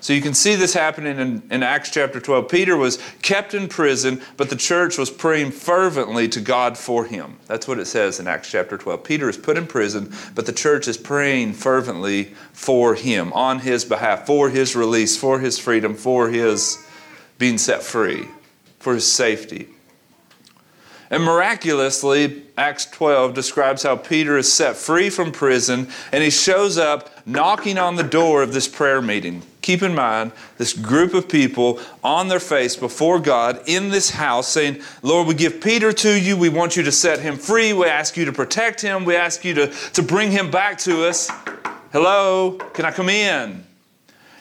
So 0.03 0.13
you 0.13 0.21
can 0.21 0.35
see 0.35 0.57
this 0.57 0.75
happening 0.75 1.17
in, 1.21 1.43
in, 1.49 1.63
Acts 1.63 1.89
chapter 1.89 2.19
12. 2.19 2.49
Peter 2.49 2.77
was 2.77 2.99
kept 3.23 3.55
in 3.55 3.69
prison, 3.69 4.21
but 4.37 4.51
the 4.51 4.57
church 4.57 4.99
was 4.99 5.11
praying 5.11 5.53
fervently 5.53 6.29
to 6.31 6.41
God 6.41 6.77
for 6.77 7.05
him. 7.05 7.39
That's 7.47 7.69
what 7.69 7.79
it 7.79 7.85
says 7.85 8.19
in 8.19 8.27
Acts 8.27 8.51
chapter 8.51 8.77
12. 8.77 9.05
Peter 9.05 9.29
is 9.29 9.37
put 9.37 9.57
in 9.57 9.69
prison, 9.69 10.13
but 10.35 10.45
the 10.47 10.53
church 10.53 10.89
is 10.89 10.97
praying 10.97 11.53
fervently 11.53 12.35
for 12.53 12.97
him, 12.97 13.33
on 13.33 13.61
his 13.61 13.85
behalf, 13.85 14.27
for 14.27 14.51
his 14.51 14.75
release, 14.75 15.17
for 15.17 15.39
his 15.39 15.57
freedom, 15.57 15.95
for 15.95 16.31
his 16.31 16.85
being 17.39 17.57
set 17.57 17.85
free, 17.85 18.27
for 18.81 18.95
his 18.95 19.07
safety. 19.07 19.69
And 21.11 21.23
miraculously, 21.23 22.43
Acts 22.59 22.87
12 22.87 23.35
describes 23.35 23.85
how 23.85 23.95
Peter 23.95 24.37
is 24.37 24.53
set 24.53 24.75
free 24.75 25.11
from 25.11 25.31
prison 25.31 25.87
and 26.11 26.25
he 26.25 26.31
shows 26.31 26.77
up 26.77 27.25
knocking 27.25 27.79
on 27.79 27.95
the 27.95 28.03
door 28.03 28.43
of 28.43 28.53
this 28.53 28.67
prayer 28.67 29.01
meeting. 29.01 29.45
Keep 29.63 29.83
in 29.83 29.95
mind, 29.95 30.33
this 30.59 30.73
group 30.73 31.15
of 31.15 31.29
people 31.29 31.81
on 32.03 32.27
their 32.27 32.41
face 32.41 32.75
before 32.75 33.21
God 33.21 33.61
in 33.67 33.91
this 33.91 34.11
house 34.11 34.49
saying, 34.49 34.83
Lord, 35.03 35.29
we 35.29 35.35
give 35.35 35.61
Peter 35.61 35.93
to 35.93 36.21
you. 36.21 36.37
We 36.37 36.49
want 36.49 36.77
you 36.77 36.83
to 36.83 36.91
set 36.91 37.21
him 37.21 37.37
free. 37.37 37.73
We 37.73 37.87
ask 37.87 38.17
you 38.17 38.25
to 38.25 38.33
protect 38.33 38.81
him. 38.81 39.05
We 39.05 39.15
ask 39.15 39.45
you 39.45 39.55
to, 39.55 39.67
to 39.69 40.03
bring 40.03 40.33
him 40.33 40.51
back 40.51 40.79
to 40.79 41.07
us. 41.07 41.31
Hello, 41.93 42.59
can 42.73 42.85
I 42.85 42.91
come 42.91 43.09
in? 43.09 43.65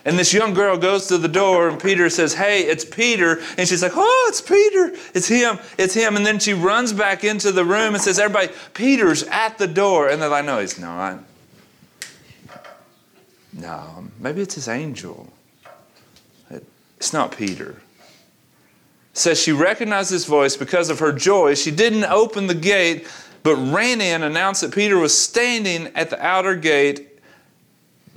And 0.05 0.17
this 0.17 0.33
young 0.33 0.55
girl 0.55 0.77
goes 0.77 1.05
to 1.07 1.19
the 1.19 1.27
door, 1.27 1.69
and 1.69 1.79
Peter 1.79 2.09
says, 2.09 2.33
Hey, 2.33 2.61
it's 2.61 2.83
Peter. 2.83 3.39
And 3.57 3.67
she's 3.67 3.83
like, 3.83 3.91
Oh, 3.95 4.25
it's 4.29 4.41
Peter. 4.41 4.97
It's 5.13 5.27
him. 5.27 5.59
It's 5.77 5.93
him. 5.93 6.15
And 6.15 6.25
then 6.25 6.39
she 6.39 6.53
runs 6.53 6.91
back 6.91 7.23
into 7.23 7.51
the 7.51 7.63
room 7.63 7.93
and 7.93 8.01
says, 8.01 8.17
Everybody, 8.17 8.51
Peter's 8.73 9.21
at 9.23 9.59
the 9.59 9.67
door. 9.67 10.09
And 10.09 10.19
they're 10.19 10.29
like, 10.29 10.45
No, 10.45 10.59
he's 10.59 10.79
not. 10.79 11.19
No, 13.53 14.05
maybe 14.19 14.41
it's 14.41 14.55
his 14.55 14.67
angel. 14.67 15.31
It's 16.49 17.13
not 17.13 17.35
Peter. 17.35 17.81
It 19.11 19.17
says 19.17 19.41
she 19.41 19.51
recognized 19.51 20.11
his 20.11 20.25
voice 20.25 20.55
because 20.55 20.89
of 20.89 20.99
her 20.99 21.11
joy. 21.11 21.55
She 21.55 21.71
didn't 21.71 22.05
open 22.05 22.47
the 22.47 22.55
gate, 22.55 23.07
but 23.43 23.55
ran 23.55 24.01
in, 24.01 24.23
announced 24.23 24.61
that 24.61 24.73
Peter 24.73 24.97
was 24.97 25.17
standing 25.17 25.87
at 25.95 26.09
the 26.09 26.23
outer 26.23 26.55
gate 26.55 27.11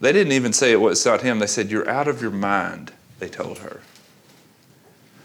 they 0.01 0.13
didn't 0.13 0.33
even 0.33 0.53
say 0.53 0.73
it 0.73 0.81
was 0.81 1.05
not 1.07 1.23
him. 1.23 1.39
They 1.39 1.47
said, 1.47 1.71
You're 1.71 1.89
out 1.89 2.09
of 2.09 2.21
your 2.21 2.31
mind, 2.31 2.93
they 3.21 3.29
told 3.29 3.59
her. 3.59 3.81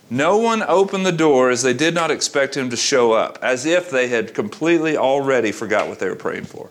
No 0.10 0.38
one 0.38 0.63
opened 0.63 1.06
the 1.06 1.12
door 1.12 1.50
as 1.50 1.62
they 1.62 1.74
did 1.74 1.94
not 1.94 2.10
expect 2.10 2.56
him 2.56 2.70
to 2.70 2.78
show 2.78 3.12
up, 3.12 3.38
as 3.42 3.66
if 3.66 3.92
they 3.92 4.08
had 4.08 4.34
completely 4.34 4.98
already 4.98 5.51
forgot 5.51 5.88
what 5.88 6.00
they 6.00 6.10
were 6.10 6.16
praying 6.16 6.46
for. 6.46 6.70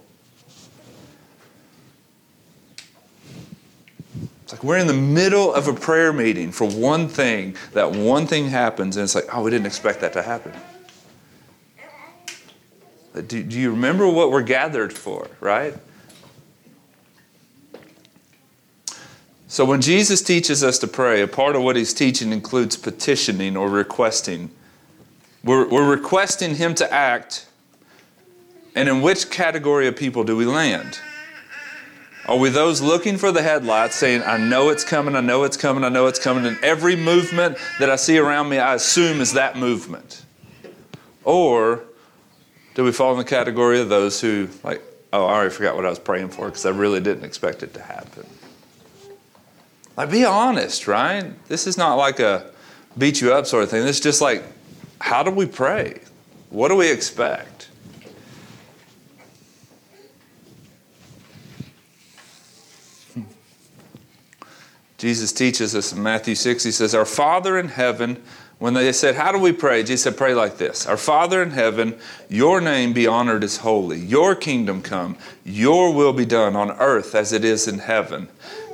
It's 4.49 4.55
like 4.55 4.65
we're 4.65 4.79
in 4.79 4.87
the 4.87 4.95
middle 4.95 5.53
of 5.53 5.69
a 5.69 5.75
prayer 5.75 6.11
meeting 6.11 6.53
for 6.53 6.67
one 6.67 7.07
thing, 7.07 7.55
that 7.75 7.93
one 7.93 8.27
thing 8.27 8.49
happens, 8.49 8.97
and 8.97 9.05
it's 9.05 9.15
like, 9.15 9.27
oh, 9.31 9.43
we 9.43 9.51
didn't 9.51 9.67
expect 9.67 10.01
that 10.01 10.15
to 10.15 10.23
happen. 10.23 10.55
Do, 13.13 13.43
do 13.43 13.61
you 13.61 13.73
remember 13.73 14.09
what 14.09 14.31
we're 14.31 14.41
gathered 14.41 14.95
for, 14.95 15.29
right? 15.41 15.75
So 19.49 19.67
when 19.67 19.83
Jesus 19.83 20.23
teaches 20.23 20.65
us 20.65 20.79
to 20.79 20.87
pray, 20.87 21.21
a 21.21 21.29
part 21.29 21.55
of 21.55 21.63
what 21.63 21.77
he's 21.77 21.93
teaching 21.93 22.33
includes 22.33 22.75
petitioning 22.75 23.55
or 23.55 23.69
requesting. 23.69 24.51
We're, 25.45 25.69
we're 25.69 25.91
requesting 25.91 26.55
him 26.55 26.75
to 26.77 26.91
act, 26.91 27.47
and 28.75 28.89
in 28.89 29.03
which 29.03 29.29
category 29.29 29.87
of 29.89 29.97
people 29.97 30.25
do 30.25 30.39
we 30.39 30.47
land? 30.47 31.01
Are 32.29 32.37
we 32.37 32.51
those 32.51 32.83
looking 32.83 33.17
for 33.17 33.33
the 33.33 33.43
headlights 33.43 33.97
saying, 33.97 34.23
I 34.23 34.37
know 34.37 34.69
it's 34.69 34.85
coming, 34.85 35.17
I 35.17 35.21
know 35.21 35.45
it's 35.45 35.57
coming, 35.57 35.83
I 35.83 35.89
know 35.89 36.09
it's 36.09 36.19
coming, 36.19 36.45
and 36.45 36.63
every 36.63 36.95
movement 36.95 37.57
that 37.81 37.89
I 37.89 37.97
see 37.97 38.19
around 38.19 38.51
me, 38.51 38.59
I 38.59 38.75
assume 38.75 39.23
is 39.23 39.33
that 39.33 39.57
movement? 39.57 40.27
Or 41.25 41.85
do 42.75 42.85
we 42.85 42.93
fall 42.93 43.13
in 43.13 43.19
the 43.19 43.25
category 43.25 43.81
of 43.81 43.89
those 43.89 44.21
who, 44.21 44.49
like, 44.63 44.83
oh, 45.11 45.25
I 45.25 45.33
already 45.37 45.51
forgot 45.51 45.75
what 45.75 45.87
I 45.87 45.89
was 45.89 45.99
praying 45.99 46.29
for 46.29 46.47
because 46.47 46.67
I 46.67 46.71
really 46.71 47.01
didn't 47.01 47.25
expect 47.25 47.63
it 47.63 47.73
to 47.73 47.81
happen? 47.81 48.27
Like, 49.97 50.11
be 50.11 50.27
honest, 50.27 50.87
right? 50.87 51.33
This 51.49 51.67
is 51.67 51.79
not 51.79 51.95
like 51.95 52.21
a 52.21 52.51
beat 52.99 53.23
you 53.23 53.33
up 53.33 53.47
sort 53.47 53.65
of 53.65 53.71
thing. 53.71 53.85
This 53.85 53.97
is 53.97 54.03
just 54.03 54.21
like, 54.21 54.45
how 55.01 55.23
do 55.23 55.31
we 55.31 55.47
pray? 55.47 56.03
What 56.51 56.69
do 56.69 56.77
we 56.77 56.93
expect? 56.93 57.68
Jesus 64.99 65.33
teaches 65.33 65.77
us 65.77 65.93
in 65.93 66.03
Matthew 66.03 66.35
6, 66.35 66.65
he 66.65 66.73
says, 66.73 66.93
Our 66.93 67.05
Father 67.05 67.57
in 67.57 67.69
heaven, 67.69 68.21
when 68.59 68.75
they 68.75 68.93
said, 68.93 69.15
How 69.15 69.31
do 69.31 69.39
we 69.39 69.53
pray? 69.53 69.85
Jesus 69.85 70.03
said, 70.03 70.17
Pray 70.17 70.35
like 70.35 70.59
this 70.59 70.87
Our 70.87 70.97
Father 70.97 71.41
in 71.41 71.53
heaven, 71.53 71.97
your 72.29 72.61
name 72.61 72.93
be 72.93 73.07
honored 73.07 73.45
as 73.45 73.59
holy. 73.59 74.01
Your 74.01 74.35
kingdom 74.35 74.83
come. 74.83 75.17
Your 75.45 75.95
will 75.95 76.13
be 76.13 76.27
done 76.27 76.57
on 76.57 76.73
earth 76.73 77.15
as 77.15 77.33
it 77.33 77.45
is 77.45 77.69
in 77.69 77.79
heaven. 77.79 78.29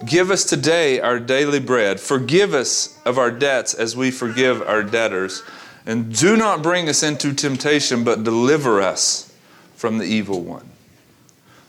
Give 0.06 0.30
us 0.30 0.44
today 0.44 0.98
our 0.98 1.20
daily 1.20 1.60
bread. 1.60 2.00
Forgive 2.00 2.54
us 2.54 2.98
of 3.04 3.18
our 3.18 3.30
debts 3.30 3.74
as 3.74 3.94
we 3.94 4.10
forgive 4.10 4.62
our 4.62 4.82
debtors. 4.82 5.42
And 5.84 6.16
do 6.16 6.38
not 6.38 6.62
bring 6.62 6.88
us 6.88 7.02
into 7.02 7.34
temptation, 7.34 8.02
but 8.02 8.24
deliver 8.24 8.80
us 8.80 9.30
from 9.74 9.98
the 9.98 10.06
evil 10.06 10.40
one. 10.40 10.70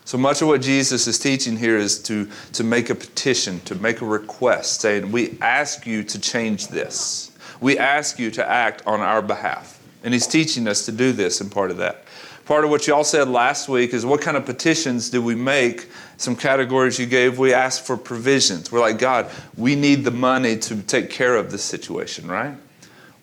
So 0.06 0.20
much 0.20 0.44
of 0.44 0.48
what 0.48 0.62
Jesus 0.62 1.08
is 1.08 1.18
teaching 1.18 1.58
here 1.58 1.78
is 1.78 1.98
to, 2.04 2.30
to 2.54 2.64
make 2.64 2.92
a 2.92 2.96
petition, 2.96 3.60
to 3.62 3.74
make 3.74 4.02
a 4.02 4.06
request, 4.06 4.82
saying, 4.82 5.12
We 5.12 5.36
ask 5.42 5.88
you 5.88 6.04
to 6.04 6.20
change 6.20 6.68
this. 6.68 7.32
We 7.60 7.80
ask 7.80 8.20
you 8.20 8.30
to 8.32 8.48
act 8.48 8.86
on 8.86 9.02
our 9.02 9.24
behalf. 9.24 9.82
And 10.04 10.14
he's 10.14 10.28
teaching 10.28 10.68
us 10.68 10.86
to 10.86 10.92
do 10.92 11.12
this, 11.12 11.42
and 11.42 11.52
part 11.52 11.72
of 11.72 11.78
that. 11.78 12.06
Part 12.46 12.64
of 12.64 12.70
what 12.70 12.86
y'all 12.86 13.04
said 13.04 13.28
last 13.28 13.68
week 13.68 13.96
is 13.96 14.06
what 14.06 14.22
kind 14.22 14.38
of 14.38 14.46
petitions 14.46 15.10
do 15.10 15.20
we 15.20 15.34
make? 15.34 15.90
Some 16.18 16.36
categories 16.36 17.00
you 17.00 17.08
gave, 17.08 17.40
we 17.40 17.56
ask 17.56 17.84
for 17.84 17.98
provisions. 17.98 18.72
We're 18.72 18.82
like, 18.82 19.00
God, 19.00 19.32
we 19.58 19.76
need 19.76 20.04
the 20.04 20.12
money 20.12 20.56
to 20.60 20.84
take 20.84 21.10
care 21.10 21.36
of 21.36 21.52
this 21.52 21.64
situation, 21.64 22.28
right? 22.28 22.56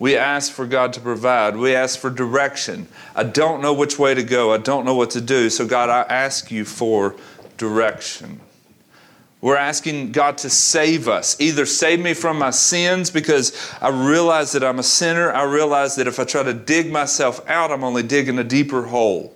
We 0.02 0.16
ask 0.16 0.50
for 0.50 0.66
God 0.66 0.94
to 0.94 1.00
provide. 1.00 1.56
We 1.56 1.76
ask 1.76 1.96
for 1.96 2.10
direction. 2.10 2.88
I 3.14 3.22
don't 3.22 3.62
know 3.62 3.72
which 3.72 4.00
way 4.00 4.14
to 4.14 4.24
go. 4.24 4.52
I 4.52 4.56
don't 4.58 4.84
know 4.84 4.96
what 4.96 5.10
to 5.10 5.20
do. 5.20 5.48
So, 5.48 5.64
God, 5.64 5.90
I 5.90 6.00
ask 6.12 6.50
you 6.50 6.64
for 6.64 7.14
direction. 7.56 8.40
We're 9.40 9.54
asking 9.54 10.10
God 10.10 10.38
to 10.38 10.50
save 10.50 11.06
us. 11.06 11.40
Either 11.40 11.64
save 11.64 12.00
me 12.00 12.14
from 12.14 12.36
my 12.36 12.50
sins 12.50 13.12
because 13.12 13.56
I 13.80 13.90
realize 13.90 14.50
that 14.50 14.64
I'm 14.64 14.80
a 14.80 14.82
sinner. 14.82 15.30
I 15.30 15.44
realize 15.44 15.94
that 15.94 16.08
if 16.08 16.18
I 16.18 16.24
try 16.24 16.42
to 16.42 16.52
dig 16.52 16.90
myself 16.90 17.48
out, 17.48 17.70
I'm 17.70 17.84
only 17.84 18.02
digging 18.02 18.40
a 18.40 18.44
deeper 18.44 18.82
hole. 18.82 19.32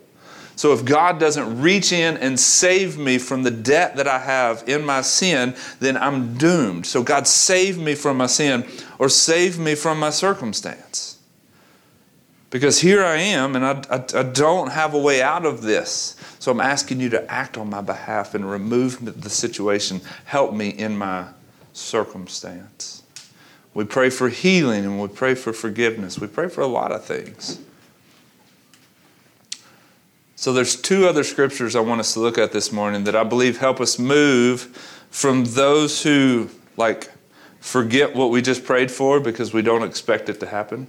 So 0.57 0.73
if 0.73 0.87
God 0.87 1.21
doesn't 1.21 1.61
reach 1.61 1.93
in 1.93 2.17
and 2.17 2.41
save 2.41 2.97
me 2.97 3.19
from 3.19 3.43
the 3.43 3.51
debt 3.51 3.97
that 3.97 4.09
I 4.09 4.19
have 4.19 4.67
in 4.67 4.85
my 4.85 5.03
sin, 5.03 5.55
then 5.81 5.99
I'm 5.99 6.35
doomed. 6.35 6.87
So 6.87 7.03
God, 7.03 7.27
save 7.27 7.79
me 7.79 7.95
from 7.95 8.17
my 8.17 8.27
sin 8.27 8.67
or 8.99 9.11
save 9.11 9.59
me 9.59 9.75
from 9.75 10.01
my 10.01 10.09
circumstance. 10.09 11.19
Because 12.49 12.81
here 12.81 13.05
I 13.05 13.17
am 13.17 13.55
and 13.55 13.67
I, 13.67 13.83
I, 13.91 14.21
I 14.21 14.23
don't 14.23 14.71
have 14.71 14.95
a 14.95 14.99
way 14.99 15.21
out 15.21 15.45
of 15.45 15.61
this. 15.61 16.17
So 16.39 16.53
I'm 16.53 16.61
asking 16.61 17.01
you 17.01 17.11
to 17.11 17.31
act 17.31 17.59
on 17.59 17.69
my 17.69 17.83
behalf 17.83 18.35
and 18.35 18.51
remove 18.51 19.23
the 19.23 19.29
situation. 19.29 20.01
Help 20.25 20.55
me 20.55 20.71
in 20.71 20.97
my 20.97 21.27
circumstance. 21.75 23.03
We 23.75 23.85
pray 23.85 24.09
for 24.09 24.31
healing 24.31 24.87
and 24.87 24.99
we 24.99 25.09
pray 25.09 25.35
for 25.35 25.53
forgiveness. 25.53 26.19
We 26.19 26.29
pray 26.29 26.49
for 26.49 26.63
a 26.63 26.67
lot 26.67 26.93
of 26.93 27.05
things. 27.05 27.59
So 30.37 30.53
there's 30.53 30.77
two 30.77 31.09
other 31.09 31.25
scriptures 31.25 31.75
I 31.75 31.81
want 31.81 32.01
us 32.01 32.13
to 32.13 32.21
look 32.21 32.37
at 32.37 32.53
this 32.53 32.71
morning 32.71 33.05
that 33.05 33.17
I 33.17 33.25
believe 33.25 33.57
help 33.57 33.81
us 33.81 33.99
move 33.99 34.63
from 35.11 35.45
those 35.45 36.03
who 36.03 36.51
like 36.77 37.11
forget 37.59 38.15
what 38.15 38.31
we 38.31 38.43
just 38.43 38.63
prayed 38.63 38.91
for 38.91 39.19
because 39.19 39.55
we 39.55 39.63
don't 39.63 39.83
expect 39.83 40.29
it 40.29 40.39
to 40.41 40.47
happen. 40.47 40.89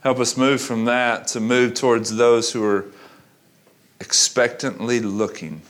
Help 0.00 0.18
us 0.18 0.38
move 0.38 0.62
from 0.62 0.86
that 0.86 1.28
to 1.28 1.40
move 1.40 1.74
towards 1.74 2.16
those 2.16 2.50
who 2.50 2.64
are 2.64 2.86
expectantly 4.00 5.00
looking 5.00 5.60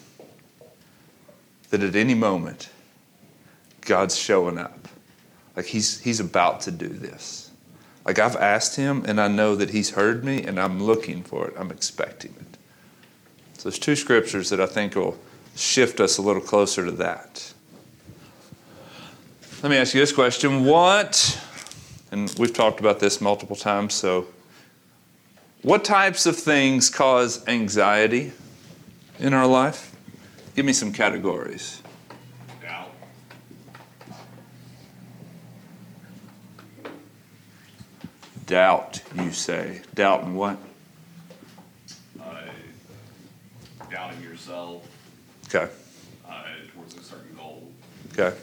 that 1.71 1.83
at 1.83 1.97
any 1.97 2.15
moment 2.15 2.69
God's 3.81 4.17
showing 4.17 4.59
up. 4.59 4.87
Like 5.57 5.67
he's 5.67 6.01
he's 6.01 6.21
about 6.21 6.61
to 6.63 6.71
do 6.71 6.89
this. 6.89 7.51
Like 8.05 8.19
I've 8.19 8.37
asked 8.37 8.77
him 8.77 9.05
and 9.07 9.21
I 9.21 9.29
know 9.29 9.57
that 9.57 9.71
he's 9.71 9.91
heard 9.91 10.25
me 10.25 10.45
and 10.45 10.61
I'm 10.61 10.83
looking 10.83 11.23
for 11.23 11.49
it. 11.49 11.55
I'm 11.59 11.71
expecting 11.71 12.35
it. 12.39 12.44
So 13.65 13.71
there's 13.71 13.79
two 13.79 13.97
scriptures 13.97 14.51
that 14.51 14.61
I 14.61 14.67
think 14.67 14.95
will 14.95 15.17
shift 15.57 15.99
us 15.99 16.19
a 16.19 16.23
little 16.23 16.43
closer 16.43 16.85
to 16.85 16.91
that. 16.91 17.55
Let 19.63 19.71
me 19.71 19.79
ask 19.79 19.95
you 19.95 20.01
this 20.01 20.13
question. 20.13 20.67
What 20.67 21.43
and 22.13 22.31
we've 22.39 22.53
talked 22.53 22.79
about 22.79 23.01
this 23.01 23.23
multiple 23.23 23.57
times, 23.57 23.95
so 23.95 24.27
what 25.63 25.83
types 25.83 26.27
of 26.27 26.37
things 26.37 26.91
cause 26.91 27.43
anxiety 27.49 28.33
in 29.19 29.33
our 29.33 29.47
life? 29.47 29.97
Give 30.55 30.67
me 30.67 30.75
some 30.75 30.93
categories. 30.93 31.81
Doubt. 32.61 32.91
Doubt, 38.45 39.03
you 39.17 39.33
say. 39.33 39.81
Doubt 39.95 40.25
in 40.25 40.35
what? 40.35 40.59
Uh, 42.21 42.35
doubting 43.95 44.23
yourself, 44.23 44.83
Okay, 45.47 45.71
uh, 46.29 46.43
towards 46.75 46.97
a 46.97 47.03
certain 47.05 47.33
goal. 47.37 47.71
okay. 48.13 48.37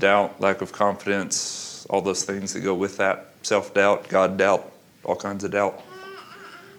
Doubt, 0.00 0.40
lack 0.40 0.60
of 0.60 0.72
confidence, 0.72 1.86
all 1.88 2.00
those 2.00 2.24
things 2.24 2.52
that 2.52 2.60
go 2.60 2.74
with 2.74 2.96
that. 2.96 3.32
Self 3.42 3.72
doubt, 3.74 4.08
God 4.08 4.36
doubt, 4.36 4.72
all 5.04 5.14
kinds 5.14 5.44
of 5.44 5.52
doubt. 5.52 5.80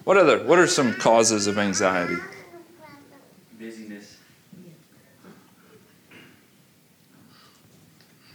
What 0.03 0.17
other? 0.17 0.43
What 0.43 0.59
are 0.59 0.67
some 0.67 0.93
causes 0.95 1.47
of 1.47 1.57
anxiety? 1.57 2.17
Busyness. 3.57 4.17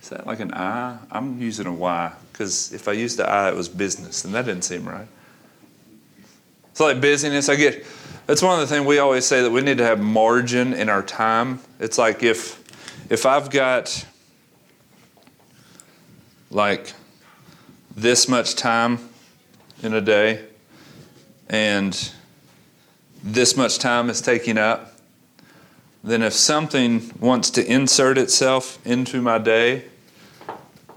Is 0.02 0.08
that 0.08 0.26
like 0.26 0.40
an 0.40 0.54
I? 0.54 0.98
I'm 1.10 1.40
using 1.42 1.66
a 1.66 1.72
Y 1.72 2.12
because 2.32 2.72
if 2.72 2.88
I 2.88 2.92
used 2.92 3.18
the 3.18 3.28
I, 3.28 3.50
it 3.50 3.54
was 3.54 3.68
business, 3.68 4.24
and 4.24 4.34
that 4.34 4.46
didn't 4.46 4.64
seem 4.64 4.88
right. 4.88 5.08
It's 6.74 6.80
like 6.80 7.00
busyness. 7.00 7.48
I 7.48 7.54
get. 7.54 7.86
That's 8.26 8.42
one 8.42 8.60
of 8.60 8.68
the 8.68 8.74
things 8.74 8.84
we 8.84 8.98
always 8.98 9.24
say 9.24 9.42
that 9.42 9.50
we 9.52 9.60
need 9.60 9.78
to 9.78 9.84
have 9.84 10.00
margin 10.00 10.72
in 10.72 10.88
our 10.88 11.04
time. 11.04 11.60
It's 11.78 11.98
like 11.98 12.24
if 12.24 12.60
if 13.08 13.26
I've 13.26 13.48
got 13.48 14.04
like 16.50 16.94
this 17.94 18.28
much 18.28 18.56
time 18.56 18.98
in 19.84 19.94
a 19.94 20.00
day, 20.00 20.46
and 21.48 22.12
this 23.22 23.56
much 23.56 23.78
time 23.78 24.10
is 24.10 24.20
taking 24.20 24.58
up, 24.58 24.98
then 26.02 26.22
if 26.22 26.32
something 26.32 27.08
wants 27.20 27.50
to 27.50 27.64
insert 27.64 28.18
itself 28.18 28.84
into 28.84 29.22
my 29.22 29.38
day, 29.38 29.84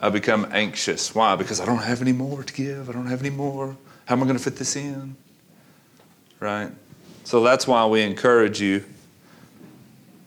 I 0.02 0.10
become 0.10 0.48
anxious. 0.52 1.14
Why? 1.14 1.36
Because 1.36 1.62
I 1.62 1.66
don't 1.66 1.84
have 1.84 2.02
any 2.02 2.14
more 2.14 2.42
to 2.42 2.52
give. 2.52 2.90
I 2.90 2.94
don't 2.94 3.06
have 3.06 3.20
any 3.20 3.30
more. 3.30 3.78
How 4.06 4.16
am 4.16 4.24
I 4.24 4.26
going 4.26 4.38
to 4.38 4.44
fit 4.44 4.56
this 4.56 4.76
in? 4.76 5.16
Right? 6.40 6.72
So 7.24 7.44
that's 7.44 7.68
why 7.68 7.86
we 7.86 8.02
encourage 8.02 8.62
you 8.62 8.86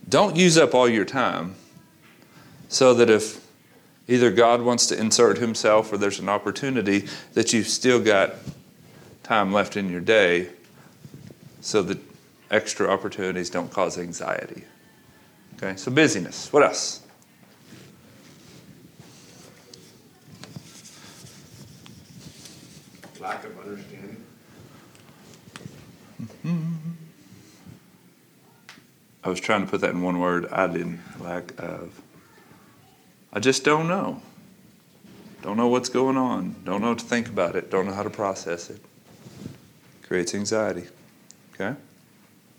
don't 0.08 0.36
use 0.36 0.58
up 0.58 0.74
all 0.74 0.88
your 0.88 1.04
time 1.04 1.54
so 2.68 2.94
that 2.94 3.08
if 3.08 3.46
either 4.08 4.30
God 4.30 4.60
wants 4.60 4.86
to 4.88 4.98
insert 4.98 5.38
himself 5.38 5.92
or 5.92 5.98
there's 5.98 6.18
an 6.18 6.28
opportunity 6.28 7.06
that 7.34 7.52
you've 7.52 7.68
still 7.68 8.02
got 8.02 8.34
time 9.22 9.52
left 9.52 9.76
in 9.76 9.88
your 9.88 10.00
day 10.00 10.48
so 11.60 11.82
that 11.82 11.98
extra 12.50 12.90
opportunities 12.90 13.50
don't 13.50 13.70
cause 13.70 13.98
anxiety. 13.98 14.64
Okay, 15.56 15.76
so 15.76 15.92
busyness. 15.92 16.52
What 16.52 16.64
else? 16.64 17.02
Lack 23.20 23.44
of 23.44 23.58
understanding. 23.60 24.24
I 29.22 29.28
was 29.28 29.40
trying 29.40 29.64
to 29.64 29.70
put 29.70 29.80
that 29.82 29.90
in 29.90 30.02
one 30.02 30.18
word. 30.18 30.46
I 30.50 30.66
didn't. 30.66 31.00
Lack 31.20 31.52
of. 31.58 32.00
I 33.32 33.40
just 33.40 33.64
don't 33.64 33.86
know. 33.86 34.22
Don't 35.42 35.56
know 35.56 35.68
what's 35.68 35.88
going 35.88 36.16
on. 36.16 36.56
Don't 36.64 36.80
know 36.80 36.90
what 36.90 36.98
to 36.98 37.04
think 37.04 37.28
about 37.28 37.56
it. 37.56 37.70
Don't 37.70 37.86
know 37.86 37.94
how 37.94 38.02
to 38.02 38.10
process 38.10 38.70
it. 38.70 38.80
Creates 40.02 40.34
anxiety. 40.34 40.86
Okay? 41.54 41.76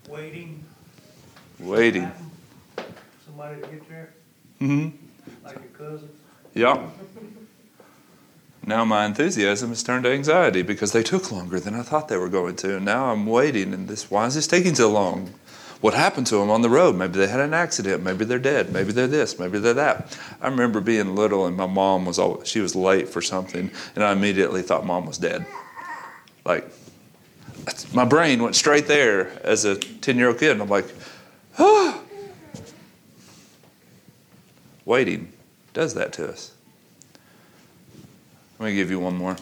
waiting. 0.08 0.64
Waiting. 1.60 2.10
Somebody 3.24 3.60
to 3.60 3.66
get 3.68 3.88
there, 3.88 4.10
Mm 4.60 4.66
hmm. 4.66 5.44
like 5.44 5.54
your 5.54 5.88
cousin. 5.88 6.08
Yeah. 6.54 6.88
Now 8.64 8.84
my 8.84 9.06
enthusiasm 9.06 9.70
has 9.70 9.82
turned 9.82 10.04
to 10.04 10.10
anxiety 10.12 10.62
because 10.62 10.92
they 10.92 11.02
took 11.02 11.32
longer 11.32 11.58
than 11.58 11.74
I 11.74 11.82
thought 11.82 12.08
they 12.08 12.16
were 12.16 12.28
going 12.28 12.56
to. 12.56 12.76
And 12.76 12.84
now 12.84 13.10
I'm 13.10 13.26
waiting 13.26 13.74
and 13.74 13.88
this 13.88 14.10
why 14.10 14.26
is 14.26 14.34
this 14.34 14.46
taking 14.46 14.74
so 14.74 14.90
long? 14.90 15.34
What 15.82 15.94
happened 15.94 16.28
to 16.28 16.36
them 16.36 16.48
on 16.48 16.62
the 16.62 16.70
road? 16.70 16.94
Maybe 16.94 17.18
they 17.18 17.26
had 17.26 17.40
an 17.40 17.52
accident, 17.52 18.04
maybe 18.04 18.24
they're 18.24 18.38
dead, 18.38 18.72
maybe 18.72 18.92
they're 18.92 19.08
this, 19.08 19.40
maybe 19.40 19.58
they're 19.58 19.74
that. 19.74 20.16
I 20.40 20.46
remember 20.46 20.80
being 20.80 21.16
little 21.16 21.44
and 21.44 21.56
my 21.56 21.66
mom 21.66 22.06
was 22.06 22.20
always, 22.20 22.46
she 22.46 22.60
was 22.60 22.76
late 22.76 23.08
for 23.08 23.20
something 23.20 23.68
and 23.96 24.04
I 24.04 24.12
immediately 24.12 24.62
thought 24.62 24.86
mom 24.86 25.06
was 25.06 25.18
dead. 25.18 25.44
Like 26.44 26.70
my 27.92 28.04
brain 28.04 28.40
went 28.40 28.54
straight 28.54 28.86
there 28.86 29.32
as 29.44 29.64
a 29.64 29.74
10-year-old 29.74 30.38
kid 30.38 30.52
and 30.52 30.62
I'm 30.62 30.68
like, 30.68 30.86
"Ah." 31.58 32.00
Waiting 34.84 35.32
does 35.74 35.94
that 35.94 36.12
to 36.12 36.28
us. 36.28 36.52
Let 38.60 38.66
me 38.66 38.74
give 38.76 38.88
you 38.88 39.00
one 39.00 39.16
more. 39.16 39.36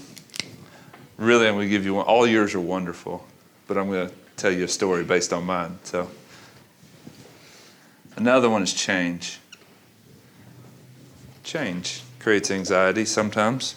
Really, 1.18 1.46
I'm 1.46 1.54
going 1.54 1.66
to 1.66 1.70
give 1.70 1.84
you 1.84 1.92
one. 1.94 2.06
All 2.06 2.26
yours 2.26 2.54
are 2.54 2.60
wonderful, 2.60 3.26
but 3.66 3.76
I'm 3.76 3.90
going 3.90 4.08
to 4.08 4.14
tell 4.38 4.50
you 4.50 4.64
a 4.64 4.68
story 4.68 5.04
based 5.04 5.34
on 5.34 5.44
mine. 5.44 5.78
So, 5.82 6.08
another 8.20 8.50
one 8.50 8.62
is 8.62 8.74
change. 8.74 9.38
Change 11.42 12.02
creates 12.18 12.50
anxiety 12.50 13.06
sometimes. 13.06 13.74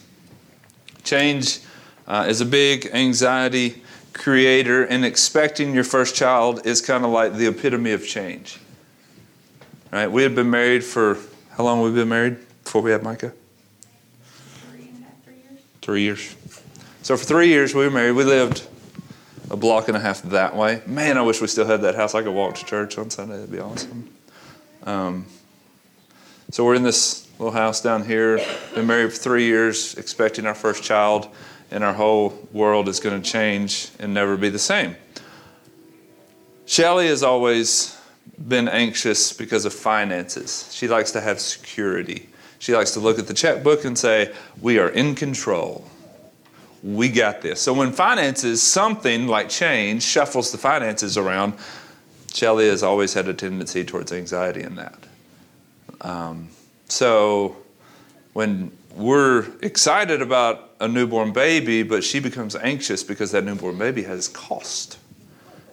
Change 1.04 1.60
uh, 2.08 2.26
is 2.28 2.42
a 2.42 2.46
big 2.46 2.90
anxiety 2.94 3.82
creator, 4.12 4.84
and 4.84 5.06
expecting 5.06 5.74
your 5.74 5.84
first 5.84 6.16
child 6.16 6.68
is 6.68 6.82
kind 6.82 7.04
of 7.04 7.12
like 7.12 7.34
the 7.34 7.48
epitome 7.48 7.94
of 7.94 8.06
change. 8.06 8.60
Right? 9.92 10.12
We 10.12 10.24
had 10.24 10.36
been 10.36 10.50
married 10.50 10.84
for 10.84 11.18
how 11.52 11.64
long? 11.64 11.82
We've 11.82 11.96
been 11.96 12.10
married 12.10 12.38
before 12.64 12.82
we 12.82 12.92
had 12.92 13.02
Micah. 13.02 13.32
Three 14.72 14.84
years? 14.84 15.60
Three 15.82 16.02
years. 16.02 16.36
So 17.02 17.18
for 17.18 17.24
three 17.24 17.48
years 17.48 17.74
we 17.74 17.86
were 17.86 17.92
married. 17.92 18.12
We 18.12 18.24
lived 18.24 18.68
a 19.50 19.58
block 19.58 19.88
and 19.88 19.96
a 19.96 20.00
half 20.00 20.22
that 20.24 20.56
way. 20.56 20.82
Man, 20.86 21.18
I 21.18 21.22
wish 21.22 21.42
we 21.42 21.48
still 21.48 21.66
had 21.66 21.82
that 21.82 21.96
house. 21.96 22.14
I 22.14 22.24
could 22.24 22.34
walk 22.34 22.56
to 22.56 22.66
church 22.66 22.98
on 22.98 23.10
Sunday. 23.10 23.36
That'd 23.36 23.52
be 23.52 23.60
awesome. 23.60 24.10
Um, 24.86 25.26
so 26.52 26.66
we're 26.66 26.76
in 26.76 26.84
this 26.84 27.30
little 27.40 27.54
house 27.54 27.82
down 27.82 28.06
here. 28.06 28.40
Been 28.76 28.88
married 28.88 29.12
for 29.12 29.18
three 29.18 29.46
years, 29.46 29.96
expecting 29.96 30.46
our 30.46 30.54
first 30.54 30.84
child, 30.84 31.30
and 31.72 31.84
our 31.84 31.94
whole 31.94 32.48
world 32.52 32.88
is 32.88 33.00
going 33.00 33.22
to 33.22 33.28
change 33.28 33.90
and 34.00 34.14
never 34.14 34.38
be 34.38 34.50
the 34.50 34.60
same. 34.60 34.96
Shelly 36.66 37.08
has 37.08 37.24
always 37.24 37.98
been 38.48 38.68
anxious 38.68 39.34
because 39.34 39.66
of 39.66 39.74
finances. 39.74 40.70
She 40.72 40.88
likes 40.88 41.12
to 41.12 41.22
have 41.22 41.40
security. 41.40 42.30
She 42.60 42.74
likes 42.76 42.92
to 42.92 43.00
look 43.00 43.20
at 43.20 43.28
the 43.28 43.34
checkbook 43.34 43.86
and 43.86 43.98
say, 43.98 44.34
We 44.62 44.80
are 44.80 44.90
in 44.90 45.16
control. 45.16 45.86
We 46.82 47.10
got 47.10 47.42
this. 47.42 47.62
So 47.62 47.74
when 47.74 47.94
finances, 47.94 48.62
something 48.62 49.28
like 49.28 49.50
change, 49.50 50.04
shuffles 50.04 50.52
the 50.52 50.58
finances 50.58 51.18
around, 51.18 51.54
Shelly 52.34 52.68
has 52.68 52.82
always 52.82 53.14
had 53.14 53.28
a 53.28 53.34
tendency 53.34 53.84
towards 53.84 54.12
anxiety 54.12 54.64
in 54.64 54.76
that. 54.76 54.98
Um, 56.02 56.50
so 56.90 57.56
when 58.34 58.76
we're 58.96 59.46
excited 59.62 60.22
about 60.22 60.72
a 60.80 60.88
newborn 60.88 61.32
baby, 61.32 61.84
but 61.84 62.04
she 62.04 62.20
becomes 62.20 62.56
anxious 62.56 63.04
because 63.04 63.32
that 63.32 63.44
newborn 63.44 63.78
baby 63.78 64.04
has 64.04 64.28
cost. 64.28 64.98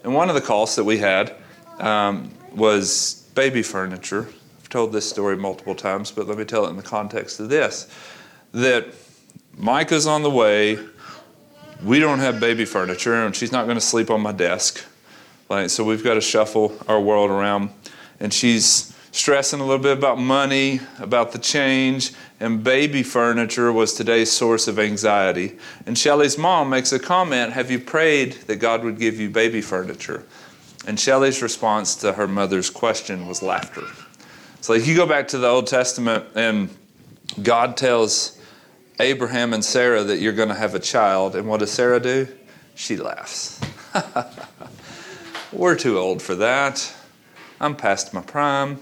And 0.05 0.15
one 0.15 0.29
of 0.29 0.35
the 0.35 0.41
costs 0.41 0.77
that 0.77 0.85
we 0.85 0.99
had 0.99 1.35
um, 1.79 2.31
was 2.55 3.27
baby 3.35 3.63
furniture. 3.63 4.29
I've 4.61 4.69
told 4.69 4.93
this 4.93 5.09
story 5.09 5.37
multiple 5.37 5.75
times, 5.75 6.11
but 6.11 6.27
let 6.27 6.37
me 6.37 6.45
tell 6.45 6.67
it 6.67 6.71
in 6.71 6.77
the 6.77 6.83
context 6.83 7.41
of 7.41 7.49
this 7.49 7.89
that 8.53 8.87
Micah's 9.57 10.07
on 10.07 10.23
the 10.23 10.31
way. 10.31 10.79
We 11.83 11.99
don't 11.99 12.19
have 12.19 12.41
baby 12.41 12.67
furniture, 12.67 13.15
and 13.15 13.35
she's 13.35 13.53
not 13.53 13.65
going 13.65 13.77
to 13.77 13.81
sleep 13.81 14.11
on 14.11 14.21
my 14.21 14.33
desk. 14.33 14.85
Like, 15.51 15.69
so 15.69 15.83
we've 15.83 16.05
got 16.05 16.15
to 16.15 16.21
shuffle 16.21 16.73
our 16.87 17.01
world 17.01 17.29
around. 17.29 17.71
And 18.21 18.33
she's 18.33 18.95
stressing 19.11 19.59
a 19.59 19.65
little 19.65 19.83
bit 19.83 19.99
about 19.99 20.17
money, 20.17 20.79
about 21.01 21.33
the 21.33 21.41
change, 21.41 22.13
and 22.39 22.63
baby 22.63 23.03
furniture 23.03 23.73
was 23.73 23.93
today's 23.93 24.31
source 24.31 24.69
of 24.69 24.79
anxiety. 24.79 25.59
And 25.87 25.99
Shelly's 25.99 26.39
mom 26.39 26.71
makes 26.71 26.93
a 26.93 27.01
comment 27.01 27.53
Have 27.53 27.69
you 27.69 27.81
prayed 27.81 28.35
that 28.47 28.57
God 28.57 28.85
would 28.85 28.99
give 28.99 29.19
you 29.19 29.29
baby 29.29 29.61
furniture? 29.61 30.25
And 30.87 30.99
Shelly's 30.99 31.43
response 31.43 31.97
to 31.97 32.13
her 32.13 32.29
mother's 32.29 32.71
question 32.71 33.27
was 33.27 33.43
laughter. 33.43 33.83
So, 34.61 34.75
like, 34.75 34.87
you 34.87 34.95
go 34.95 35.07
back 35.07 35.27
to 35.29 35.39
the 35.39 35.49
Old 35.49 35.67
Testament, 35.67 36.25
and 36.37 36.71
God 37.43 37.77
tells 37.77 38.41
Abraham 39.01 39.53
and 39.53 39.65
Sarah 39.65 40.05
that 40.05 40.21
you're 40.21 40.33
going 40.33 40.49
to 40.49 40.55
have 40.55 40.77
a 40.77 40.81
child. 40.81 41.35
And 41.35 41.49
what 41.49 41.59
does 41.59 41.73
Sarah 41.73 42.01
do? 42.01 42.29
She 42.77 42.97
laughs. 42.97 43.61
We're 45.53 45.77
too 45.77 45.99
old 45.99 46.23
for 46.23 46.37
that. 46.37 46.95
I'm 47.61 47.75
past 47.75 48.15
my 48.15 48.23
prime. 48.23 48.81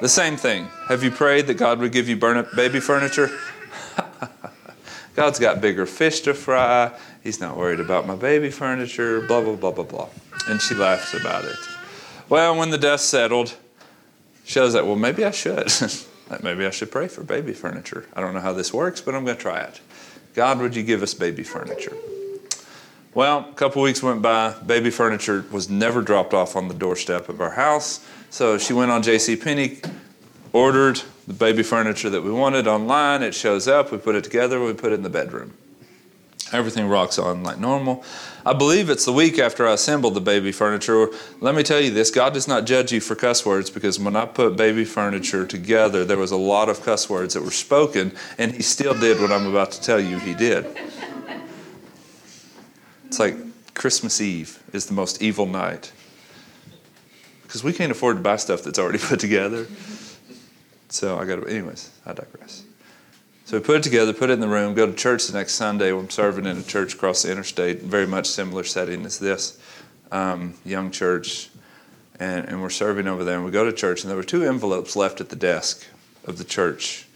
The 0.00 0.08
same 0.08 0.36
thing. 0.36 0.68
Have 0.86 1.02
you 1.02 1.10
prayed 1.10 1.48
that 1.48 1.54
God 1.54 1.80
would 1.80 1.90
give 1.90 2.08
you 2.08 2.16
baby 2.16 2.78
furniture? 2.78 3.30
God's 5.16 5.40
got 5.40 5.60
bigger 5.60 5.86
fish 5.86 6.20
to 6.20 6.34
fry. 6.34 6.92
He's 7.22 7.40
not 7.40 7.56
worried 7.56 7.80
about 7.80 8.06
my 8.06 8.14
baby 8.14 8.50
furniture, 8.50 9.20
blah, 9.22 9.42
blah, 9.42 9.56
blah, 9.56 9.72
blah, 9.72 9.84
blah. 9.84 10.08
And 10.48 10.62
she 10.62 10.74
laughs 10.74 11.14
about 11.14 11.44
it. 11.44 11.58
Well, 12.28 12.56
when 12.56 12.70
the 12.70 12.78
dust 12.78 13.10
settled, 13.10 13.56
she 14.44 14.60
was 14.60 14.74
like, 14.74 14.84
well, 14.84 14.96
maybe 14.96 15.24
I 15.24 15.32
should. 15.32 15.70
maybe 16.42 16.64
I 16.64 16.70
should 16.70 16.92
pray 16.92 17.08
for 17.08 17.24
baby 17.24 17.52
furniture. 17.52 18.06
I 18.14 18.20
don't 18.20 18.34
know 18.34 18.40
how 18.40 18.52
this 18.52 18.72
works, 18.72 19.00
but 19.00 19.16
I'm 19.16 19.24
going 19.24 19.36
to 19.36 19.42
try 19.42 19.60
it. 19.62 19.80
God, 20.34 20.60
would 20.60 20.76
you 20.76 20.84
give 20.84 21.02
us 21.02 21.12
baby 21.12 21.42
furniture? 21.42 21.96
Well, 23.12 23.48
a 23.50 23.54
couple 23.54 23.82
weeks 23.82 24.04
went 24.04 24.22
by. 24.22 24.52
Baby 24.64 24.90
furniture 24.90 25.44
was 25.50 25.68
never 25.68 26.00
dropped 26.00 26.32
off 26.32 26.54
on 26.54 26.68
the 26.68 26.74
doorstep 26.74 27.28
of 27.28 27.40
our 27.40 27.50
house. 27.50 28.06
So 28.30 28.56
she 28.56 28.72
went 28.72 28.92
on 28.92 29.02
J.C. 29.02 29.34
Penney, 29.34 29.80
ordered 30.52 31.02
the 31.26 31.34
baby 31.34 31.64
furniture 31.64 32.08
that 32.08 32.22
we 32.22 32.30
wanted 32.30 32.68
online. 32.68 33.24
It 33.24 33.34
shows 33.34 33.66
up. 33.66 33.90
We 33.90 33.98
put 33.98 34.14
it 34.14 34.22
together. 34.22 34.62
We 34.62 34.74
put 34.74 34.92
it 34.92 34.96
in 34.96 35.02
the 35.02 35.10
bedroom. 35.10 35.54
Everything 36.52 36.86
rocks 36.86 37.18
on 37.18 37.42
like 37.42 37.58
normal. 37.58 38.04
I 38.46 38.52
believe 38.52 38.90
it's 38.90 39.04
the 39.04 39.12
week 39.12 39.40
after 39.40 39.66
I 39.66 39.72
assembled 39.72 40.14
the 40.14 40.20
baby 40.20 40.52
furniture. 40.52 41.08
Let 41.40 41.56
me 41.56 41.64
tell 41.64 41.80
you 41.80 41.90
this 41.90 42.10
God 42.10 42.32
does 42.32 42.46
not 42.46 42.64
judge 42.64 42.92
you 42.92 43.00
for 43.00 43.16
cuss 43.16 43.44
words 43.44 43.70
because 43.70 43.98
when 43.98 44.14
I 44.14 44.24
put 44.24 44.56
baby 44.56 44.84
furniture 44.84 45.46
together, 45.46 46.04
there 46.04 46.16
was 46.16 46.30
a 46.30 46.36
lot 46.36 46.68
of 46.68 46.82
cuss 46.82 47.10
words 47.10 47.34
that 47.34 47.42
were 47.42 47.50
spoken, 47.50 48.12
and 48.38 48.52
He 48.52 48.62
still 48.62 48.94
did 48.94 49.20
what 49.20 49.30
I'm 49.30 49.46
about 49.46 49.72
to 49.72 49.80
tell 49.80 50.00
you 50.00 50.18
He 50.18 50.34
did. 50.34 50.64
It's 53.10 53.18
like 53.18 53.74
Christmas 53.74 54.20
Eve 54.20 54.62
is 54.72 54.86
the 54.86 54.92
most 54.92 55.20
evil 55.20 55.44
night 55.44 55.90
because 57.42 57.64
we 57.64 57.72
can't 57.72 57.90
afford 57.90 58.18
to 58.18 58.22
buy 58.22 58.36
stuff 58.36 58.62
that's 58.62 58.78
already 58.78 58.98
put 59.02 59.18
together. 59.18 59.66
So 60.90 61.18
I 61.18 61.24
got 61.24 61.42
to, 61.42 61.46
anyways, 61.48 61.90
I 62.06 62.12
digress. 62.12 62.62
So 63.46 63.58
we 63.58 63.64
put 63.64 63.78
it 63.78 63.82
together, 63.82 64.12
put 64.12 64.30
it 64.30 64.34
in 64.34 64.38
the 64.38 64.46
room, 64.46 64.74
go 64.74 64.86
to 64.86 64.92
church 64.92 65.26
the 65.26 65.36
next 65.36 65.54
Sunday. 65.54 65.92
I'm 65.92 66.08
serving 66.08 66.46
in 66.46 66.58
a 66.58 66.62
church 66.62 66.94
across 66.94 67.24
the 67.24 67.32
interstate, 67.32 67.82
very 67.82 68.06
much 68.06 68.28
similar 68.28 68.62
setting 68.62 69.04
as 69.04 69.18
this, 69.18 69.60
um, 70.12 70.54
young 70.64 70.92
church. 70.92 71.50
And, 72.20 72.48
and 72.48 72.62
we're 72.62 72.70
serving 72.70 73.08
over 73.08 73.24
there. 73.24 73.34
And 73.34 73.44
we 73.44 73.50
go 73.50 73.64
to 73.64 73.72
church, 73.72 74.02
and 74.02 74.10
there 74.10 74.16
were 74.16 74.22
two 74.22 74.44
envelopes 74.44 74.94
left 74.94 75.20
at 75.20 75.30
the 75.30 75.36
desk 75.36 75.84
of 76.26 76.38
the 76.38 76.44
church. 76.44 77.08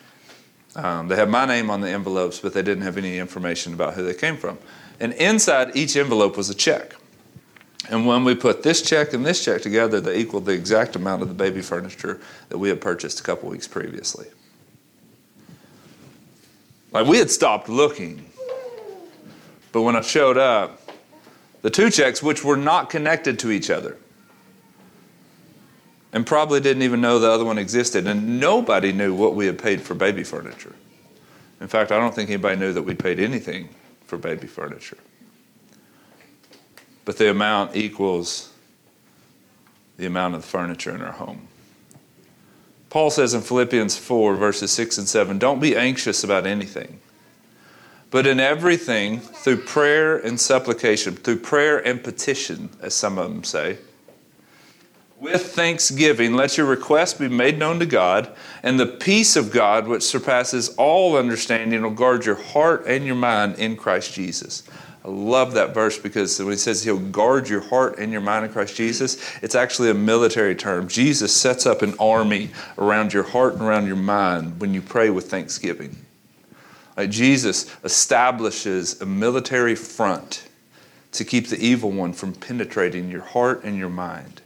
Um, 0.75 1.07
they 1.07 1.15
had 1.15 1.31
my 1.31 1.47
name 1.47 1.71
on 1.71 1.83
the 1.83 1.91
envelopes, 1.91 2.41
but 2.41 2.53
they 2.53 2.63
didn't 2.63 2.83
have 2.83 2.99
any 2.99 3.19
information 3.19 3.73
about 3.75 3.95
who 3.95 4.03
they 4.03 4.15
came 4.15 4.37
from. 4.37 4.59
And 5.01 5.13
inside 5.15 5.77
each 5.77 5.97
envelope 5.97 6.37
was 6.37 6.51
a 6.51 6.55
check. 6.55 6.95
And 7.91 8.07
when 8.07 8.25
we 8.25 8.35
put 8.35 8.63
this 8.63 8.81
check 8.83 9.13
and 9.13 9.27
this 9.27 9.45
check 9.45 9.61
together, 9.61 10.01
they 10.01 10.19
equaled 10.19 10.47
the 10.47 10.53
exact 10.53 10.97
amount 10.97 11.23
of 11.23 11.29
the 11.29 11.35
baby 11.35 11.61
furniture 11.61 12.21
that 12.49 12.59
we 12.59 12.69
had 12.69 12.81
purchased 12.81 13.21
a 13.21 13.23
couple 13.23 13.49
weeks 13.49 13.69
previously. 13.69 14.27
Like 16.93 17.07
we 17.07 17.19
had 17.19 17.31
stopped 17.31 17.69
looking. 17.69 18.25
But 19.73 19.83
when 19.83 19.97
I 19.97 20.01
showed 20.01 20.39
up, 20.39 20.81
the 21.63 21.71
two 21.71 21.91
checks, 21.91 22.23
which 22.23 22.45
were 22.45 22.57
not 22.57 22.89
connected 22.89 23.39
to 23.41 23.51
each 23.51 23.71
other, 23.71 23.97
and 26.13 26.25
probably 26.25 26.61
didn't 26.61 26.83
even 26.83 27.01
know 27.01 27.19
the 27.19 27.31
other 27.31 27.45
one 27.45 27.59
existed, 27.59 28.07
and 28.07 28.39
nobody 28.39 28.93
knew 28.93 29.15
what 29.15 29.35
we 29.35 29.47
had 29.47 29.59
paid 29.59 29.81
for 29.81 29.95
baby 29.95 30.23
furniture. 30.23 30.75
In 31.61 31.67
fact, 31.67 31.91
I 31.91 31.99
don't 31.99 32.15
think 32.15 32.31
anybody 32.31 32.57
knew 32.57 32.73
that 32.73 32.83
we'd 32.83 32.99
paid 32.99 33.19
anything 33.19 33.69
for 34.07 34.17
baby 34.19 34.47
furniture. 34.47 34.99
But 37.05 37.19
the 37.19 37.31
amount 37.31 37.77
equals 37.77 38.53
the 39.97 40.07
amount 40.07 40.35
of 40.35 40.43
the 40.43 40.49
furniture 40.49 40.95
in 40.95 41.03
our 41.03 41.13
home. 41.13 41.49
Paul 42.91 43.11
says 43.11 43.35
in 43.35 43.41
Philippians 43.41 43.97
4, 43.97 44.37
verses 44.37 44.71
6 44.71 44.99
and 44.99 45.09
7 45.09 45.39
don't 45.39 45.61
be 45.61 45.77
anxious 45.77 46.23
about 46.23 46.47
anything, 46.47 47.01
but 48.11 48.27
in 48.27 48.39
everything, 48.39 49.19
through 49.19 49.59
prayer 49.59 50.17
and 50.17 50.41
supplication, 50.41 51.17
through 51.17 51.41
prayer 51.41 51.85
and 51.85 52.03
petition, 52.03 52.71
as 52.81 52.95
some 52.95 53.19
of 53.19 53.29
them 53.29 53.43
say, 53.43 53.79
with 55.25 55.55
thanksgiving, 55.55 56.35
let 56.35 56.59
your 56.59 56.67
requests 56.67 57.15
be 57.15 57.29
made 57.29 57.59
known 57.59 57.79
to 57.79 57.87
God, 57.87 58.29
and 58.63 58.79
the 58.79 58.85
peace 58.85 59.37
of 59.37 59.51
God, 59.51 59.89
which 59.89 60.03
surpasses 60.03 60.75
all 60.77 61.17
understanding, 61.17 61.81
will 61.81 61.91
guard 61.91 62.27
your 62.27 62.35
heart 62.35 62.85
and 62.87 63.07
your 63.07 63.15
mind 63.15 63.59
in 63.59 63.75
Christ 63.75 64.13
Jesus. 64.13 64.65
I 65.03 65.09
love 65.09 65.55
that 65.55 65.73
verse 65.73 65.99
because 65.99 66.39
when 66.39 66.51
he 66.51 66.59
says 66.59 66.85
he'll 66.85 66.99
guard 66.99 67.49
your 67.49 67.63
heart 67.63 67.99
and 67.99 68.13
your 68.13 68.21
mind 68.21 68.45
in 68.45 68.53
Christ 68.53 68.77
Jesus, 68.77 69.17
it's 69.43 69.55
actually 69.55 69.89
a 69.89 69.95
military 69.95 70.55
term. 70.55 70.89
Jesus 70.89 71.35
sets 71.35 71.65
up 71.65 71.81
an 71.81 71.95
army 71.99 72.51
around 72.77 73.15
your 73.15 73.23
heart 73.23 73.55
and 73.55 73.63
around 73.63 73.87
your 73.87 73.97
mind 73.97 74.61
when 74.61 74.75
you 74.75 74.83
pray 74.83 75.09
with 75.09 75.31
thanksgiving. 75.31 75.97
Like 76.99 77.09
Jesus 77.09 77.75
establishes 77.83 79.01
a 79.01 79.07
military 79.07 79.75
front 79.75 80.49
to 81.13 81.25
keep 81.25 81.49
the 81.49 81.59
evil 81.59 81.91
one 81.91 82.13
from 82.13 82.35
penetrating 82.35 83.11
your 83.11 83.23
heart 83.23 83.65
and 83.65 83.79
your 83.79 83.89
mind 83.89 84.43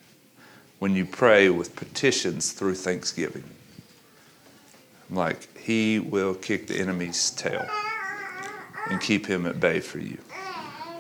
when 0.79 0.95
you 0.95 1.05
pray 1.05 1.49
with 1.49 1.75
petitions 1.75 2.53
through 2.53 2.75
thanksgiving. 2.75 3.45
I'm 5.11 5.17
Like, 5.17 5.59
he 5.59 5.99
will 5.99 6.35
kick 6.35 6.67
the 6.67 6.79
enemy's 6.79 7.31
tail 7.31 7.67
and 8.91 9.01
keep 9.01 9.27
him 9.27 9.47
at 9.47 9.61
bay 9.61 9.81
for 9.81 9.99
you. 9.99 10.19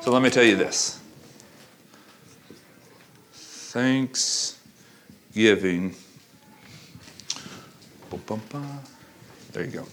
So 0.00 0.10
let 0.10 0.22
me 0.22 0.30
tell 0.30 0.44
you 0.44 0.56
this 0.56 0.98
Thanksgiving. 3.32 5.94
There 9.52 9.64
you 9.64 9.70
go. 9.70 9.84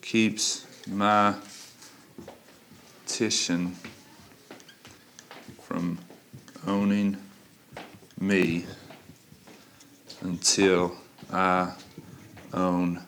Keeps 0.00 0.66
my 0.88 1.34
petition 3.06 3.76
owning 6.72 7.18
me 8.18 8.64
until 10.22 10.96
I 11.30 11.74
own 12.54 13.02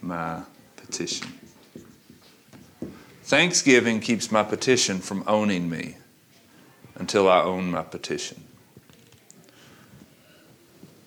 my 0.00 0.42
petition. 0.76 1.28
Thanksgiving 3.24 4.00
keeps 4.00 4.32
my 4.32 4.42
petition 4.42 5.00
from 5.00 5.24
owning 5.26 5.68
me 5.68 5.96
until 6.94 7.28
I 7.28 7.42
own 7.42 7.70
my 7.70 7.82
petition. 7.82 8.42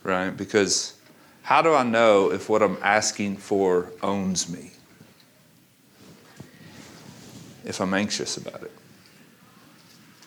Right? 0.03 0.29
Because 0.29 0.93
how 1.41 1.63
do 1.63 1.73
I 1.73 1.83
know 1.83 2.31
if 2.31 2.49
what 2.49 2.61
I'm 2.61 2.77
asking 2.83 3.37
for 3.37 3.91
owns 4.03 4.47
me? 4.47 4.73
If 7.65 7.81
I'm 7.81 7.95
anxious 7.95 8.37
about 8.37 8.61
it. 8.61 8.71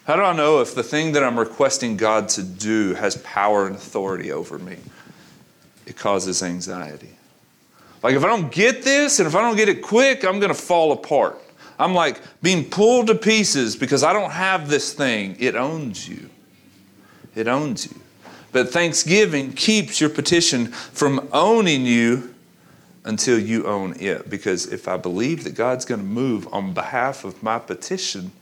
How 0.07 0.17
do 0.17 0.23
I 0.23 0.35
know 0.35 0.61
if 0.61 0.75
the 0.75 0.83
thing 0.83 1.13
that 1.13 1.23
I'm 1.23 1.39
requesting 1.39 1.97
God 1.97 2.29
to 2.31 2.43
do 2.43 2.95
has 2.95 3.17
power 3.19 3.67
and 3.67 3.77
authority 3.77 4.33
over 4.33 4.59
me? 4.59 4.77
It 5.87 5.97
causes 5.97 6.43
anxiety. 6.43 7.11
Like 8.03 8.15
if 8.15 8.25
I 8.25 8.27
don't 8.27 8.51
get 8.51 8.83
this 8.83 9.21
and 9.21 9.29
if 9.29 9.37
I 9.37 9.41
don't 9.41 9.57
get 9.57 9.69
it 9.69 9.81
quick, 9.81 10.25
I'm 10.25 10.41
going 10.41 10.53
to 10.53 10.61
fall 10.61 10.93
apart. 10.93 11.39
I'm 11.79 11.95
like 11.95 12.21
being 12.43 12.69
pulled 12.69 13.07
to 13.09 13.15
pieces 13.15 13.77
because 13.77 14.03
I 14.03 14.13
don't 14.13 14.31
have 14.31 14.69
this 14.69 14.93
thing. 14.93 15.37
It 15.39 15.55
owns 15.55 16.09
you. 16.09 16.29
It 17.35 17.47
owns 17.47 17.87
you. 17.87 18.01
But 18.51 18.71
Thanksgiving 18.71 19.53
keeps 19.53 20.01
your 20.01 20.11
petition 20.11 20.67
from 20.67 21.29
owning 21.33 21.87
you 21.87 22.35
until 23.05 23.39
you 23.39 23.67
own 23.67 23.95
it. 23.99 24.29
Because 24.29 24.67
if 24.67 24.89
I 24.89 24.97
believe 24.97 25.45
that 25.45 25.55
God's 25.55 25.85
going 25.85 26.01
to 26.01 26.07
move 26.07 26.53
on 26.53 26.75
behalf 26.75 27.25
of 27.25 27.43
my 27.43 27.59
petition, 27.59 28.33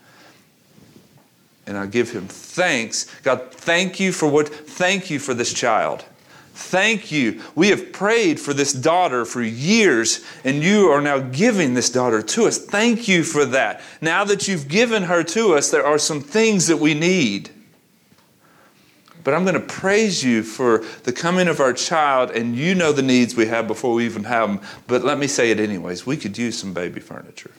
and 1.70 1.78
I 1.78 1.86
give 1.86 2.10
him 2.10 2.26
thanks. 2.26 3.06
God, 3.22 3.52
thank 3.52 4.00
you 4.00 4.10
for 4.10 4.28
what, 4.28 4.48
thank 4.48 5.08
you 5.08 5.20
for 5.20 5.34
this 5.34 5.54
child. 5.54 6.04
Thank 6.52 7.12
you. 7.12 7.40
We 7.54 7.68
have 7.68 7.92
prayed 7.92 8.40
for 8.40 8.52
this 8.52 8.72
daughter 8.72 9.24
for 9.24 9.40
years, 9.40 10.24
and 10.42 10.64
you 10.64 10.88
are 10.88 11.00
now 11.00 11.20
giving 11.20 11.74
this 11.74 11.88
daughter 11.88 12.22
to 12.22 12.46
us. 12.46 12.58
Thank 12.58 13.06
you 13.06 13.22
for 13.22 13.44
that. 13.44 13.82
Now 14.00 14.24
that 14.24 14.48
you've 14.48 14.66
given 14.66 15.04
her 15.04 15.22
to 15.22 15.54
us, 15.54 15.70
there 15.70 15.86
are 15.86 15.96
some 15.96 16.20
things 16.20 16.66
that 16.66 16.78
we 16.78 16.92
need. 16.92 17.50
But 19.22 19.34
I'm 19.34 19.44
going 19.44 19.54
to 19.54 19.60
praise 19.60 20.24
you 20.24 20.42
for 20.42 20.84
the 21.04 21.12
coming 21.12 21.46
of 21.46 21.60
our 21.60 21.72
child, 21.72 22.32
and 22.32 22.56
you 22.56 22.74
know 22.74 22.90
the 22.90 23.00
needs 23.00 23.36
we 23.36 23.46
have 23.46 23.68
before 23.68 23.94
we 23.94 24.06
even 24.06 24.24
have 24.24 24.48
them. 24.48 24.60
But 24.88 25.04
let 25.04 25.18
me 25.18 25.28
say 25.28 25.52
it 25.52 25.60
anyways 25.60 26.04
we 26.04 26.16
could 26.16 26.36
use 26.36 26.58
some 26.58 26.74
baby 26.74 26.98
furniture. 26.98 27.52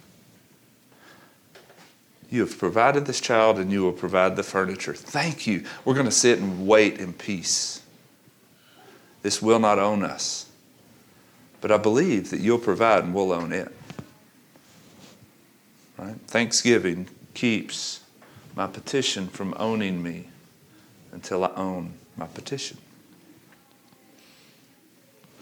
You 2.32 2.40
have 2.40 2.58
provided 2.58 3.06
this 3.06 3.20
child, 3.20 3.60
and 3.60 3.72
you 3.72 3.84
will 3.84 3.92
provide 3.92 4.38
the 4.38 4.44
furniture. 4.44 4.94
Thank 4.94 5.46
you. 5.46 5.66
We're 5.84 5.94
going 5.94 6.06
to 6.06 6.12
sit 6.12 6.40
and 6.40 6.66
wait 6.66 6.98
in 6.98 7.12
peace. 7.12 7.82
This 9.22 9.42
will 9.42 9.60
not 9.60 9.78
own 9.78 10.02
us. 10.02 10.50
But 11.60 11.72
I 11.72 11.78
believe 11.78 12.32
that 12.32 12.40
you'll 12.40 12.58
provide 12.58 13.04
and 13.04 13.14
we'll 13.14 13.34
own 13.34 13.52
it. 13.52 13.72
Right? 15.98 16.16
Thanksgiving 16.26 17.08
keeps 17.34 18.00
my 18.56 18.66
petition 18.66 19.28
from 19.28 19.54
owning 19.58 20.02
me 20.02 20.30
until 21.12 21.44
I 21.44 21.52
own 21.56 21.94
my 22.16 22.28
petition. 22.28 22.78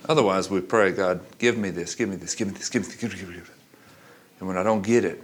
Otherwise, 0.07 0.49
we 0.49 0.59
pray, 0.59 0.91
God, 0.91 1.21
give 1.37 1.55
me 1.55 1.69
this, 1.69 1.93
give 1.93 2.09
me 2.09 2.15
this, 2.15 2.33
give 2.33 2.47
me 2.47 2.55
this, 2.55 2.67
give 2.67 2.81
me 2.81 2.87
this, 2.87 2.97
give 2.97 3.11
me 3.11 3.15
this, 3.15 3.21
give 3.21 3.29
me 3.29 3.39
this. 3.39 3.49
And 4.39 4.47
when 4.47 4.57
I 4.57 4.63
don't 4.63 4.81
get 4.81 5.05
it, 5.05 5.23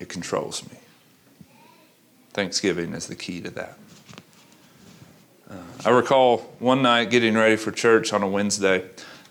it 0.00 0.08
controls 0.08 0.68
me. 0.68 0.78
Thanksgiving 2.32 2.94
is 2.94 3.06
the 3.06 3.14
key 3.14 3.40
to 3.42 3.50
that. 3.50 3.78
Uh, 5.48 5.56
I 5.84 5.90
recall 5.90 6.38
one 6.58 6.82
night 6.82 7.10
getting 7.10 7.34
ready 7.34 7.56
for 7.56 7.70
church 7.70 8.12
on 8.12 8.22
a 8.22 8.28
Wednesday. 8.28 8.84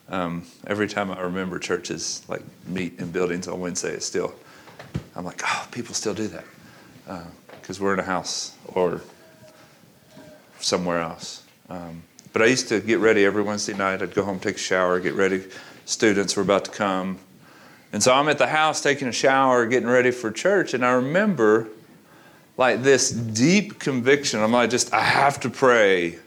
Um, 0.09 0.45
every 0.67 0.87
time 0.87 1.11
I 1.11 1.21
remember 1.21 1.59
churches 1.59 2.23
like 2.27 2.41
meet 2.67 2.99
in 2.99 3.11
buildings 3.11 3.47
on 3.47 3.59
Wednesday, 3.59 3.91
it's 3.91 4.05
still, 4.05 4.33
I'm 5.15 5.25
like, 5.25 5.41
oh, 5.45 5.67
people 5.71 5.95
still 5.95 6.13
do 6.13 6.27
that 6.27 6.45
because 7.61 7.79
uh, 7.79 7.83
we're 7.83 7.93
in 7.93 7.99
a 7.99 8.03
house 8.03 8.55
or 8.67 9.01
somewhere 10.59 10.99
else. 10.99 11.43
Um, 11.69 12.03
but 12.33 12.41
I 12.41 12.45
used 12.45 12.67
to 12.69 12.79
get 12.79 12.99
ready 12.99 13.25
every 13.25 13.41
Wednesday 13.41 13.73
night. 13.73 14.01
I'd 14.01 14.13
go 14.13 14.23
home, 14.23 14.39
take 14.39 14.55
a 14.55 14.59
shower, 14.59 14.99
get 14.99 15.13
ready. 15.13 15.43
Students 15.85 16.35
were 16.35 16.43
about 16.43 16.65
to 16.65 16.71
come. 16.71 17.17
And 17.91 18.03
so 18.03 18.13
I'm 18.13 18.29
at 18.29 18.37
the 18.37 18.47
house 18.47 18.81
taking 18.81 19.07
a 19.07 19.11
shower, 19.11 19.65
getting 19.65 19.89
ready 19.89 20.11
for 20.11 20.31
church. 20.31 20.73
And 20.73 20.85
I 20.85 20.91
remember 20.91 21.67
like 22.57 22.83
this 22.83 23.09
deep 23.11 23.79
conviction. 23.79 24.41
I'm 24.41 24.51
like, 24.51 24.69
just, 24.69 24.93
I 24.93 25.01
have 25.01 25.39
to 25.41 25.49
pray 25.49 26.19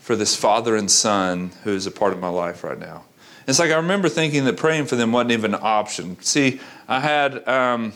for 0.00 0.16
this 0.16 0.34
father 0.34 0.74
and 0.74 0.90
son 0.90 1.52
who 1.62 1.74
is 1.74 1.86
a 1.86 1.90
part 1.90 2.12
of 2.12 2.18
my 2.18 2.28
life 2.28 2.64
right 2.64 2.78
now. 2.78 3.04
It's 3.46 3.58
like 3.58 3.70
I 3.70 3.76
remember 3.76 4.08
thinking 4.08 4.44
that 4.46 4.56
praying 4.56 4.86
for 4.86 4.96
them 4.96 5.12
wasn't 5.12 5.32
even 5.32 5.54
an 5.54 5.60
option. 5.62 6.20
See, 6.20 6.60
I 6.88 7.00
had 7.00 7.46
um, 7.48 7.92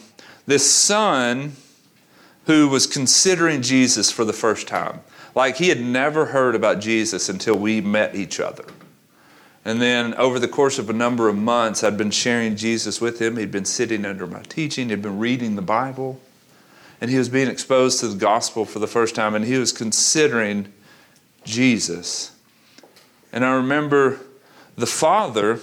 this 0.47 0.71
son 0.71 1.53
who 2.47 2.69
was 2.69 2.87
considering 2.87 3.63
Jesus 3.63 4.11
for 4.11 4.25
the 4.25 4.33
first 4.33 4.69
time. 4.69 5.01
Like 5.35 5.57
he 5.57 5.69
had 5.69 5.81
never 5.81 6.27
heard 6.27 6.55
about 6.55 6.81
Jesus 6.81 7.29
until 7.29 7.57
we 7.57 7.81
met 7.81 8.15
each 8.15 8.41
other. 8.41 8.65
And 9.65 9.81
then 9.81 10.15
over 10.15 10.39
the 10.39 10.49
course 10.49 10.79
of 10.79 10.91
a 10.91 10.93
number 10.93 11.29
of 11.29 11.37
months, 11.37 11.83
I'd 11.83 11.97
been 11.97 12.11
sharing 12.11 12.55
Jesus 12.57 13.01
with 13.01 13.21
him. 13.21 13.37
He'd 13.37 13.51
been 13.51 13.65
sitting 13.65 14.05
under 14.05 14.27
my 14.27 14.43
teaching, 14.43 14.91
he'd 14.91 15.03
been 15.03 15.19
reading 15.19 15.57
the 15.57 15.63
Bible, 15.63 16.21
and 17.01 17.11
he 17.11 17.17
was 17.17 17.29
being 17.29 17.49
exposed 17.49 18.01
to 18.01 18.09
the 18.09 18.19
gospel 18.19 18.65
for 18.65 18.79
the 18.79 18.87
first 18.87 19.15
time, 19.15 19.35
and 19.35 19.45
he 19.45 19.57
was 19.57 19.73
considering 19.73 20.73
Jesus. 21.45 22.33
And 23.33 23.45
I 23.45 23.55
remember 23.55 24.21
the 24.77 24.87
father 24.87 25.61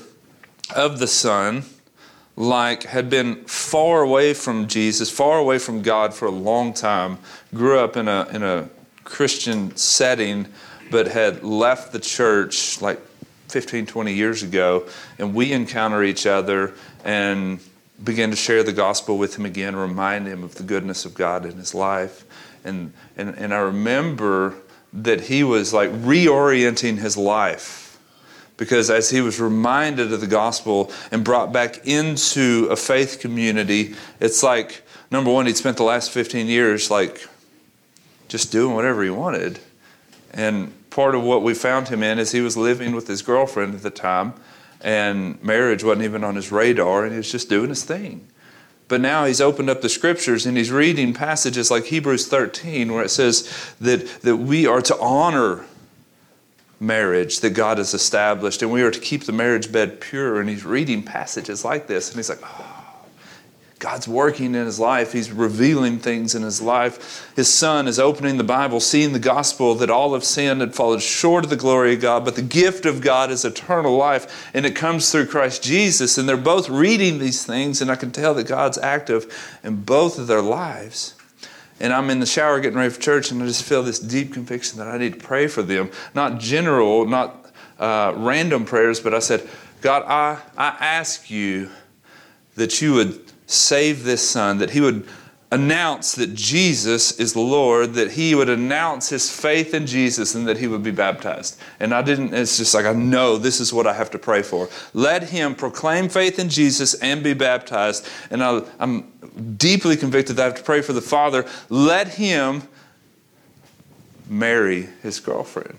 of 0.76 1.00
the 1.00 1.08
son 1.08 1.64
like 2.36 2.84
had 2.84 3.10
been 3.10 3.44
far 3.46 4.02
away 4.02 4.34
from 4.34 4.68
Jesus, 4.68 5.12
far 5.12 5.38
away 5.38 5.60
from 5.60 5.82
God 5.82 6.14
for 6.14 6.26
a 6.26 6.32
long 6.32 6.74
time, 6.74 7.18
grew 7.54 7.78
up 7.78 7.96
in 7.98 8.08
a 8.08 8.28
in 8.32 8.42
a 8.42 8.70
Christian 9.04 9.76
setting, 9.76 10.48
but 10.90 11.08
had 11.08 11.44
left 11.44 11.92
the 11.92 12.00
church 12.00 12.82
like 12.82 13.00
15, 13.52 13.86
20 13.86 14.14
years 14.14 14.44
ago, 14.44 14.88
and 15.20 15.34
we 15.34 15.52
encounter 15.52 16.04
each 16.04 16.26
other 16.26 16.74
and 17.04 17.60
begin 18.04 18.32
to 18.32 18.36
share 18.36 18.64
the 18.64 18.74
gospel 18.74 19.18
with 19.18 19.38
him 19.38 19.46
again, 19.46 19.76
remind 19.76 20.28
him 20.28 20.44
of 20.44 20.56
the 20.56 20.64
goodness 20.64 21.06
of 21.06 21.14
God 21.14 21.46
in 21.46 21.58
his 21.58 21.76
life. 21.76 22.26
And, 22.64 22.94
and, 23.18 23.36
and 23.38 23.54
I 23.54 23.60
remember 23.60 24.56
that 24.94 25.22
he 25.22 25.44
was 25.44 25.74
like 25.74 25.90
reorienting 25.92 26.98
his 26.98 27.18
life 27.18 28.00
because 28.58 28.90
as 28.90 29.10
he 29.10 29.22
was 29.22 29.40
reminded 29.40 30.14
of 30.14 30.22
the 30.22 30.28
gospel 30.28 30.92
and 31.12 31.24
brought 31.24 31.52
back 31.52 31.88
into 31.88 32.68
a 32.70 32.76
faith 32.76 33.20
community, 33.20 33.96
it's 34.20 34.44
like, 34.44 34.84
number 35.10 35.32
one, 35.32 35.48
he'd 35.48 35.58
spent 35.58 35.78
the 35.78 35.84
last 35.84 36.12
15 36.12 36.48
years 36.48 36.92
like 36.92 37.28
just 38.28 38.52
doing 38.52 38.76
whatever 38.76 39.04
he 39.04 39.10
wanted. 39.10 39.60
And 40.32 40.74
part 40.92 41.16
of 41.16 41.24
what 41.24 41.42
we 41.42 41.56
found 41.56 41.88
him 41.88 42.04
in 42.04 42.20
is 42.20 42.32
he 42.32 42.42
was 42.42 42.56
living 42.56 42.94
with 42.96 43.08
his 43.08 43.24
girlfriend 43.24 43.74
at 43.74 43.82
the 43.82 43.90
time, 43.90 44.34
and 44.80 45.42
marriage 45.44 45.84
wasn't 45.84 46.04
even 46.04 46.24
on 46.24 46.36
his 46.36 46.52
radar, 46.52 47.04
and 47.04 47.12
he 47.12 47.18
was 47.18 47.32
just 47.32 47.50
doing 47.50 47.70
his 47.70 47.84
thing. 47.84 48.28
But 48.92 49.00
now 49.00 49.24
he's 49.24 49.40
opened 49.40 49.70
up 49.70 49.82
the 49.82 49.88
scriptures 49.88 50.46
and 50.46 50.58
he's 50.58 50.70
reading 50.70 51.14
passages 51.14 51.72
like 51.72 51.86
Hebrews 51.86 52.28
13, 52.28 52.92
where 52.92 53.06
it 53.06 53.10
says 53.10 53.74
that, 53.80 54.06
that 54.22 54.36
we 54.36 54.68
are 54.68 54.82
to 54.82 55.00
honor 55.00 55.66
marriage 56.78 57.40
that 57.40 57.52
God 57.52 57.78
has 57.78 57.94
established 57.94 58.62
and 58.62 58.70
we 58.70 58.82
are 58.82 58.92
to 58.92 59.00
keep 59.00 59.24
the 59.24 59.32
marriage 59.32 59.72
bed 59.72 60.02
pure. 60.02 60.42
And 60.42 60.50
he's 60.50 60.66
reading 60.66 61.04
passages 61.04 61.64
like 61.64 61.88
this, 61.88 62.10
and 62.10 62.18
he's 62.18 62.28
like, 62.28 62.42
oh, 62.44 62.71
God's 63.82 64.08
working 64.08 64.54
in 64.54 64.66
his 64.66 64.80
life. 64.80 65.12
He's 65.12 65.32
revealing 65.32 65.98
things 65.98 66.36
in 66.36 66.44
his 66.44 66.62
life. 66.62 67.34
His 67.36 67.52
son 67.52 67.88
is 67.88 67.98
opening 67.98 68.38
the 68.38 68.44
Bible, 68.44 68.80
seeing 68.80 69.12
the 69.12 69.18
gospel 69.18 69.74
that 69.74 69.90
all 69.90 70.14
have 70.14 70.24
sinned 70.24 70.62
and 70.62 70.74
fallen 70.74 71.00
short 71.00 71.44
of 71.44 71.50
the 71.50 71.56
glory 71.56 71.96
of 71.96 72.02
God, 72.02 72.24
but 72.24 72.36
the 72.36 72.44
gift 72.44 72.86
of 72.86 73.02
God 73.02 73.32
is 73.32 73.44
eternal 73.44 73.98
life, 73.98 74.52
and 74.54 74.68
it 74.68 74.76
comes 74.76 75.12
through 75.12 75.26
Christ 75.26 75.64
Jesus. 75.64 76.20
And 76.20 76.30
they're 76.30 76.38
both 76.38 76.70
reading 76.70 77.18
these 77.18 77.44
things, 77.44 77.82
and 77.82 77.90
I 77.90 77.96
can 77.96 78.12
tell 78.12 78.36
that 78.36 78.48
God's 78.48 78.78
active 78.78 79.60
in 79.64 79.82
both 79.82 80.20
of 80.20 80.28
their 80.28 80.44
lives. 80.44 81.16
And 81.80 81.92
I'm 81.92 82.12
in 82.12 82.20
the 82.20 82.28
shower 82.28 82.60
getting 82.60 82.78
ready 82.78 82.92
for 82.92 83.02
church, 83.02 83.32
and 83.32 83.42
I 83.42 83.48
just 83.48 83.64
feel 83.64 83.82
this 83.82 83.98
deep 83.98 84.32
conviction 84.32 84.78
that 84.78 84.88
I 84.90 85.00
need 85.00 85.14
to 85.14 85.20
pray 85.20 85.48
for 85.48 85.64
them. 85.64 85.90
Not 86.14 86.40
general, 86.40 87.08
not 87.08 87.52
uh, 87.80 88.14
random 88.16 88.64
prayers, 88.64 89.00
but 89.00 89.16
I 89.16 89.20
said, 89.20 89.50
God, 89.82 90.04
I, 90.06 90.40
I 90.56 90.78
ask 90.80 91.32
you 91.32 91.72
that 92.54 92.80
you 92.80 92.94
would 92.94 93.31
save 93.52 94.04
this 94.04 94.28
son, 94.28 94.58
that 94.60 94.72
he 94.72 94.82
would 94.82 95.08
announce 95.52 96.16
that 96.16 96.34
Jesus 96.34 97.20
is 97.20 97.34
the 97.34 97.42
Lord, 97.42 97.94
that 97.96 98.12
he 98.12 98.34
would 98.34 98.50
announce 98.50 99.10
his 99.10 99.30
faith 99.30 99.74
in 99.74 99.86
Jesus, 99.86 100.34
and 100.34 100.48
that 100.48 100.58
he 100.58 100.68
would 100.68 100.82
be 100.82 100.92
baptized. 100.92 101.60
And 101.80 101.94
I 101.94 102.02
didn't, 102.02 102.34
it's 102.34 102.58
just 102.58 102.74
like, 102.74 102.86
I 102.86 102.94
know 102.94 103.38
this 103.38 103.60
is 103.60 103.74
what 103.74 103.86
I 103.86 103.94
have 103.94 104.10
to 104.12 104.20
pray 104.20 104.44
for. 104.44 104.70
Let 104.94 105.24
him 105.30 105.54
proclaim 105.54 106.08
faith 106.08 106.40
in 106.40 106.48
Jesus 106.48 106.94
and 106.96 107.22
be 107.22 107.34
baptized. 107.34 108.08
And 108.30 108.42
I, 108.42 108.62
am 108.80 109.12
deeply 109.58 109.98
convicted 109.98 110.38
that 110.38 110.44
I 110.44 110.46
have 110.46 110.56
to 110.56 110.64
pray 110.64 110.82
for 110.82 110.94
the 110.94 111.02
Father. 111.02 111.46
Let 111.70 112.08
him 112.16 112.64
marry 114.30 114.88
his 115.04 115.20
girlfriend. 115.20 115.78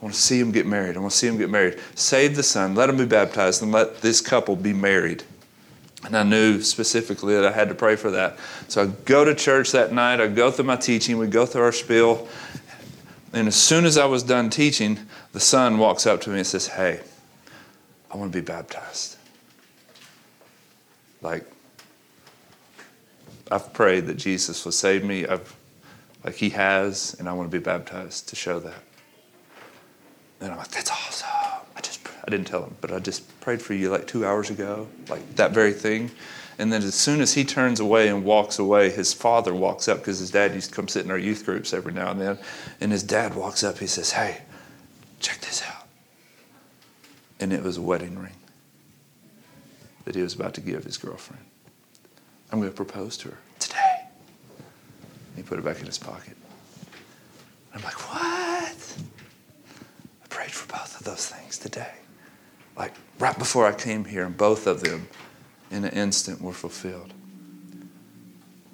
I 0.00 0.04
want 0.04 0.16
to 0.16 0.20
see 0.20 0.40
him 0.40 0.50
get 0.50 0.66
married. 0.66 0.96
I 0.96 1.00
want 1.00 1.12
to 1.12 1.16
see 1.16 1.28
him 1.28 1.38
get 1.38 1.48
married. 1.48 1.78
Save 1.94 2.34
the 2.34 2.42
son, 2.42 2.74
let 2.74 2.90
him 2.90 2.96
be 2.96 3.06
baptized, 3.06 3.62
and 3.62 3.70
let 3.70 4.02
this 4.02 4.20
couple 4.20 4.56
be 4.56 4.72
married. 4.72 5.22
And 6.04 6.16
I 6.16 6.22
knew 6.22 6.60
specifically 6.60 7.34
that 7.34 7.46
I 7.46 7.52
had 7.52 7.68
to 7.68 7.74
pray 7.74 7.96
for 7.96 8.10
that. 8.10 8.38
So 8.68 8.82
I 8.82 8.86
go 9.04 9.24
to 9.24 9.34
church 9.34 9.72
that 9.72 9.92
night, 9.92 10.20
I 10.20 10.26
go 10.26 10.50
through 10.50 10.66
my 10.66 10.76
teaching, 10.76 11.16
we 11.18 11.26
go 11.26 11.46
through 11.46 11.62
our 11.62 11.72
spiel. 11.72 12.28
And 13.32 13.48
as 13.48 13.56
soon 13.56 13.84
as 13.84 13.96
I 13.96 14.04
was 14.04 14.22
done 14.22 14.50
teaching, 14.50 14.98
the 15.32 15.40
son 15.40 15.78
walks 15.78 16.06
up 16.06 16.20
to 16.22 16.30
me 16.30 16.38
and 16.38 16.46
says, 16.46 16.68
Hey, 16.68 17.00
I 18.10 18.16
want 18.16 18.32
to 18.32 18.38
be 18.38 18.44
baptized. 18.44 19.16
Like, 21.20 21.44
I've 23.50 23.72
prayed 23.72 24.06
that 24.06 24.16
Jesus 24.16 24.64
will 24.64 24.72
save 24.72 25.04
me. 25.04 25.26
I've, 25.26 25.54
like 26.22 26.34
he 26.34 26.50
has, 26.50 27.16
and 27.18 27.28
I 27.28 27.32
want 27.32 27.50
to 27.50 27.58
be 27.58 27.62
baptized 27.62 28.28
to 28.28 28.36
show 28.36 28.60
that. 28.60 28.82
And 30.40 30.52
I'm 30.52 30.58
like, 30.58 30.68
that's 30.68 30.90
awesome. 30.90 31.43
I 32.26 32.30
didn't 32.30 32.46
tell 32.46 32.62
him, 32.62 32.74
but 32.80 32.90
I 32.90 32.98
just 33.00 33.38
prayed 33.40 33.60
for 33.60 33.74
you 33.74 33.90
like 33.90 34.06
two 34.06 34.24
hours 34.24 34.48
ago, 34.48 34.88
like 35.08 35.36
that 35.36 35.52
very 35.52 35.72
thing. 35.72 36.10
And 36.58 36.72
then 36.72 36.82
as 36.82 36.94
soon 36.94 37.20
as 37.20 37.34
he 37.34 37.44
turns 37.44 37.80
away 37.80 38.08
and 38.08 38.24
walks 38.24 38.58
away, 38.58 38.90
his 38.90 39.12
father 39.12 39.52
walks 39.52 39.88
up 39.88 39.98
because 39.98 40.20
his 40.20 40.30
dad 40.30 40.54
used 40.54 40.70
to 40.70 40.76
come 40.76 40.88
sit 40.88 41.04
in 41.04 41.10
our 41.10 41.18
youth 41.18 41.44
groups 41.44 41.74
every 41.74 41.92
now 41.92 42.10
and 42.10 42.20
then. 42.20 42.38
And 42.80 42.92
his 42.92 43.02
dad 43.02 43.34
walks 43.34 43.62
up, 43.62 43.78
he 43.78 43.86
says, 43.86 44.12
Hey, 44.12 44.40
check 45.20 45.40
this 45.40 45.62
out. 45.68 45.86
And 47.40 47.52
it 47.52 47.62
was 47.62 47.76
a 47.76 47.82
wedding 47.82 48.18
ring 48.18 48.36
that 50.04 50.14
he 50.14 50.22
was 50.22 50.34
about 50.34 50.54
to 50.54 50.60
give 50.60 50.84
his 50.84 50.96
girlfriend. 50.96 51.44
I'm 52.52 52.60
going 52.60 52.70
to 52.70 52.76
propose 52.76 53.16
to 53.18 53.30
her 53.30 53.38
today. 53.58 54.06
And 54.56 55.36
he 55.36 55.42
put 55.42 55.58
it 55.58 55.64
back 55.64 55.80
in 55.80 55.86
his 55.86 55.98
pocket. 55.98 56.36
I'm 57.74 57.82
like, 57.82 58.00
What? 58.08 58.96
I 60.22 60.26
prayed 60.28 60.52
for 60.52 60.70
both 60.72 60.98
of 60.98 61.04
those 61.04 61.26
things 61.26 61.58
today. 61.58 61.92
Like 62.76 62.94
right 63.18 63.38
before 63.38 63.66
I 63.66 63.72
came 63.72 64.04
here, 64.04 64.24
and 64.24 64.36
both 64.36 64.66
of 64.66 64.80
them 64.80 65.08
in 65.70 65.84
an 65.84 65.92
instant 65.92 66.40
were 66.40 66.52
fulfilled. 66.52 67.12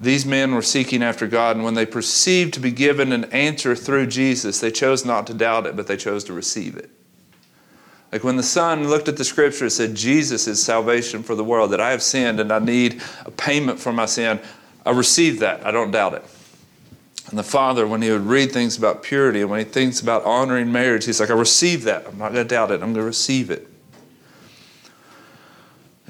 These 0.00 0.24
men 0.24 0.54
were 0.54 0.62
seeking 0.62 1.02
after 1.02 1.26
God, 1.26 1.56
and 1.56 1.64
when 1.64 1.74
they 1.74 1.84
perceived 1.84 2.54
to 2.54 2.60
be 2.60 2.70
given 2.70 3.12
an 3.12 3.24
answer 3.26 3.76
through 3.76 4.06
Jesus, 4.06 4.58
they 4.58 4.70
chose 4.70 5.04
not 5.04 5.26
to 5.26 5.34
doubt 5.34 5.66
it, 5.66 5.76
but 5.76 5.86
they 5.86 5.98
chose 5.98 6.24
to 6.24 6.32
receive 6.32 6.76
it. 6.76 6.90
Like 8.10 8.24
when 8.24 8.36
the 8.36 8.42
Son 8.42 8.88
looked 8.88 9.08
at 9.08 9.18
the 9.18 9.24
scripture, 9.24 9.66
it 9.66 9.70
said, 9.70 9.94
Jesus 9.94 10.48
is 10.48 10.62
salvation 10.62 11.22
for 11.22 11.34
the 11.34 11.44
world, 11.44 11.70
that 11.70 11.80
I 11.80 11.90
have 11.90 12.02
sinned 12.02 12.40
and 12.40 12.50
I 12.50 12.58
need 12.58 13.02
a 13.24 13.30
payment 13.30 13.78
for 13.78 13.92
my 13.92 14.06
sin. 14.06 14.40
I 14.84 14.90
received 14.90 15.40
that. 15.40 15.64
I 15.64 15.70
don't 15.70 15.90
doubt 15.90 16.14
it. 16.14 16.24
And 17.28 17.38
the 17.38 17.44
Father, 17.44 17.86
when 17.86 18.02
he 18.02 18.10
would 18.10 18.26
read 18.26 18.50
things 18.50 18.76
about 18.76 19.04
purity 19.04 19.42
and 19.42 19.50
when 19.50 19.60
he 19.60 19.64
thinks 19.64 20.00
about 20.00 20.24
honoring 20.24 20.72
marriage, 20.72 21.04
he's 21.04 21.20
like, 21.20 21.30
I 21.30 21.34
receive 21.34 21.84
that. 21.84 22.06
I'm 22.06 22.18
not 22.18 22.32
going 22.32 22.44
to 22.46 22.48
doubt 22.48 22.72
it. 22.72 22.82
I'm 22.82 22.92
going 22.92 22.94
to 22.94 23.02
receive 23.02 23.50
it. 23.50 23.68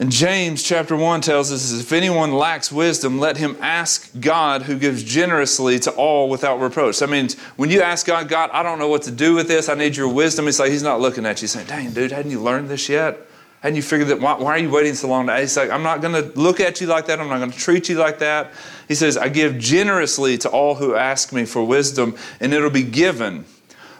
And 0.00 0.10
James 0.10 0.62
chapter 0.62 0.96
1 0.96 1.20
tells 1.20 1.52
us 1.52 1.78
if 1.78 1.92
anyone 1.92 2.32
lacks 2.32 2.72
wisdom, 2.72 3.18
let 3.18 3.36
him 3.36 3.54
ask 3.60 4.10
God 4.18 4.62
who 4.62 4.78
gives 4.78 5.04
generously 5.04 5.78
to 5.80 5.90
all 5.90 6.30
without 6.30 6.58
reproach. 6.58 7.02
I 7.02 7.06
mean, 7.06 7.28
when 7.56 7.68
you 7.68 7.82
ask 7.82 8.06
God, 8.06 8.26
God, 8.26 8.48
I 8.54 8.62
don't 8.62 8.78
know 8.78 8.88
what 8.88 9.02
to 9.02 9.10
do 9.10 9.34
with 9.34 9.46
this, 9.46 9.68
I 9.68 9.74
need 9.74 9.94
your 9.94 10.08
wisdom, 10.08 10.48
it's 10.48 10.58
like 10.58 10.70
he's 10.70 10.82
not 10.82 11.02
looking 11.02 11.26
at 11.26 11.42
you 11.42 11.48
saying, 11.48 11.66
Dang, 11.66 11.92
dude, 11.92 12.12
hadn't 12.12 12.30
you 12.30 12.40
learned 12.40 12.70
this 12.70 12.88
yet? 12.88 13.18
Hadn't 13.60 13.76
you 13.76 13.82
figured 13.82 14.08
that? 14.08 14.20
Why, 14.20 14.38
why 14.38 14.52
are 14.52 14.58
you 14.58 14.70
waiting 14.70 14.94
so 14.94 15.06
long? 15.06 15.26
To, 15.26 15.36
he's 15.38 15.54
like, 15.54 15.68
I'm 15.68 15.82
not 15.82 16.00
going 16.00 16.14
to 16.14 16.32
look 16.40 16.60
at 16.60 16.80
you 16.80 16.86
like 16.86 17.04
that. 17.08 17.20
I'm 17.20 17.28
not 17.28 17.36
going 17.36 17.50
to 17.50 17.58
treat 17.58 17.90
you 17.90 17.98
like 17.98 18.20
that. 18.20 18.52
He 18.88 18.94
says, 18.94 19.18
I 19.18 19.28
give 19.28 19.58
generously 19.58 20.38
to 20.38 20.48
all 20.48 20.76
who 20.76 20.94
ask 20.94 21.30
me 21.30 21.44
for 21.44 21.62
wisdom, 21.62 22.16
and 22.40 22.54
it'll 22.54 22.70
be 22.70 22.84
given. 22.84 23.44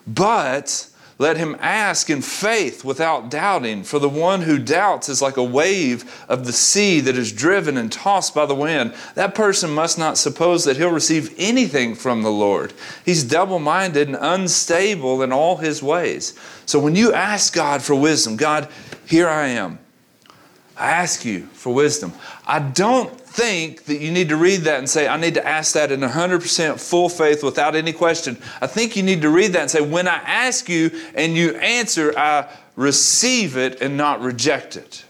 But 0.06 0.88
let 1.20 1.36
him 1.36 1.54
ask 1.60 2.08
in 2.08 2.22
faith 2.22 2.82
without 2.82 3.28
doubting, 3.30 3.82
for 3.84 3.98
the 3.98 4.08
one 4.08 4.40
who 4.40 4.58
doubts 4.58 5.06
is 5.06 5.20
like 5.20 5.36
a 5.36 5.44
wave 5.44 6.24
of 6.30 6.46
the 6.46 6.52
sea 6.52 6.98
that 7.00 7.14
is 7.14 7.30
driven 7.30 7.76
and 7.76 7.92
tossed 7.92 8.34
by 8.34 8.46
the 8.46 8.54
wind. 8.54 8.94
That 9.16 9.34
person 9.34 9.68
must 9.68 9.98
not 9.98 10.16
suppose 10.16 10.64
that 10.64 10.78
he'll 10.78 10.90
receive 10.90 11.34
anything 11.36 11.94
from 11.94 12.22
the 12.22 12.30
Lord. 12.30 12.72
He's 13.04 13.22
double 13.22 13.58
minded 13.58 14.08
and 14.08 14.16
unstable 14.18 15.22
in 15.22 15.30
all 15.30 15.58
his 15.58 15.82
ways. 15.82 16.32
So 16.64 16.78
when 16.78 16.96
you 16.96 17.12
ask 17.12 17.52
God 17.52 17.82
for 17.82 17.94
wisdom, 17.94 18.38
God, 18.38 18.66
here 19.04 19.28
I 19.28 19.48
am. 19.48 19.78
I 20.74 20.92
ask 20.92 21.26
you 21.26 21.48
for 21.48 21.74
wisdom. 21.74 22.14
I 22.46 22.60
don't 22.60 23.10
think 23.30 23.84
that 23.84 24.00
you 24.00 24.10
need 24.10 24.28
to 24.30 24.36
read 24.36 24.62
that 24.62 24.80
and 24.80 24.90
say, 24.90 25.06
I 25.06 25.16
need 25.16 25.34
to 25.34 25.46
ask 25.46 25.74
that 25.74 25.92
in 25.92 26.00
100% 26.00 26.80
full 26.80 27.08
faith 27.08 27.44
without 27.44 27.76
any 27.76 27.92
question. 27.92 28.36
I 28.60 28.66
think 28.66 28.96
you 28.96 29.04
need 29.04 29.22
to 29.22 29.30
read 29.30 29.52
that 29.52 29.62
and 29.62 29.70
say, 29.70 29.80
when 29.80 30.08
I 30.08 30.16
ask 30.16 30.68
you 30.68 30.90
and 31.14 31.36
you 31.36 31.54
answer, 31.56 32.12
I 32.18 32.48
receive 32.74 33.56
it 33.56 33.80
and 33.80 33.96
not 33.96 34.20
reject 34.20 34.76
it. 34.76 35.04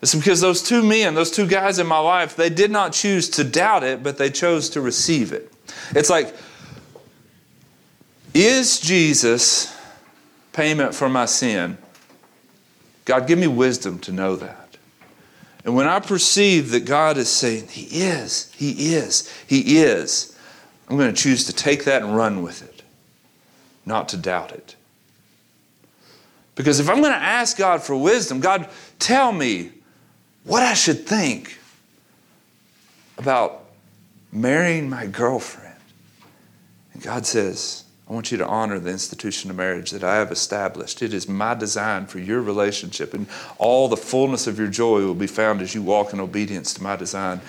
It's 0.00 0.14
because 0.14 0.40
those 0.40 0.62
two 0.62 0.82
men, 0.82 1.14
those 1.14 1.30
two 1.30 1.46
guys 1.46 1.78
in 1.78 1.86
my 1.86 1.98
life, 1.98 2.36
they 2.36 2.50
did 2.50 2.70
not 2.70 2.92
choose 2.92 3.28
to 3.30 3.44
doubt 3.44 3.82
it, 3.82 4.02
but 4.02 4.18
they 4.18 4.30
chose 4.30 4.70
to 4.70 4.80
receive 4.80 5.32
it. 5.32 5.52
It's 5.90 6.10
like, 6.10 6.34
is 8.34 8.78
Jesus 8.80 9.76
payment 10.52 10.94
for 10.94 11.08
my 11.08 11.26
sin? 11.26 11.76
God, 13.04 13.26
give 13.26 13.38
me 13.38 13.48
wisdom 13.48 13.98
to 14.00 14.12
know 14.12 14.36
that. 14.36 14.61
And 15.64 15.74
when 15.76 15.86
I 15.86 16.00
perceive 16.00 16.70
that 16.70 16.84
God 16.84 17.16
is 17.16 17.28
saying, 17.28 17.68
He 17.68 18.02
is, 18.02 18.52
He 18.56 18.94
is, 18.94 19.32
He 19.46 19.78
is, 19.78 20.36
I'm 20.88 20.96
going 20.96 21.14
to 21.14 21.20
choose 21.20 21.44
to 21.44 21.52
take 21.52 21.84
that 21.84 22.02
and 22.02 22.16
run 22.16 22.42
with 22.42 22.62
it, 22.62 22.82
not 23.86 24.08
to 24.10 24.16
doubt 24.16 24.52
it. 24.52 24.76
Because 26.54 26.80
if 26.80 26.88
I'm 26.88 27.00
going 27.00 27.12
to 27.12 27.18
ask 27.18 27.56
God 27.56 27.82
for 27.82 27.96
wisdom, 27.96 28.40
God, 28.40 28.68
tell 28.98 29.32
me 29.32 29.70
what 30.44 30.62
I 30.62 30.74
should 30.74 31.06
think 31.06 31.56
about 33.16 33.64
marrying 34.32 34.90
my 34.90 35.06
girlfriend. 35.06 35.76
And 36.92 37.02
God 37.02 37.24
says, 37.24 37.81
I 38.12 38.14
want 38.14 38.30
you 38.30 38.36
to 38.36 38.46
honor 38.46 38.78
the 38.78 38.90
institution 38.90 39.48
of 39.48 39.56
marriage 39.56 39.90
that 39.92 40.04
I 40.04 40.16
have 40.16 40.30
established. 40.30 41.00
It 41.00 41.14
is 41.14 41.30
my 41.30 41.54
design 41.54 42.04
for 42.04 42.18
your 42.18 42.42
relationship, 42.42 43.14
and 43.14 43.26
all 43.56 43.88
the 43.88 43.96
fullness 43.96 44.46
of 44.46 44.58
your 44.58 44.68
joy 44.68 45.00
will 45.00 45.14
be 45.14 45.26
found 45.26 45.62
as 45.62 45.74
you 45.74 45.80
walk 45.80 46.12
in 46.12 46.20
obedience 46.20 46.74
to 46.74 46.82
my 46.82 46.94
design. 46.94 47.40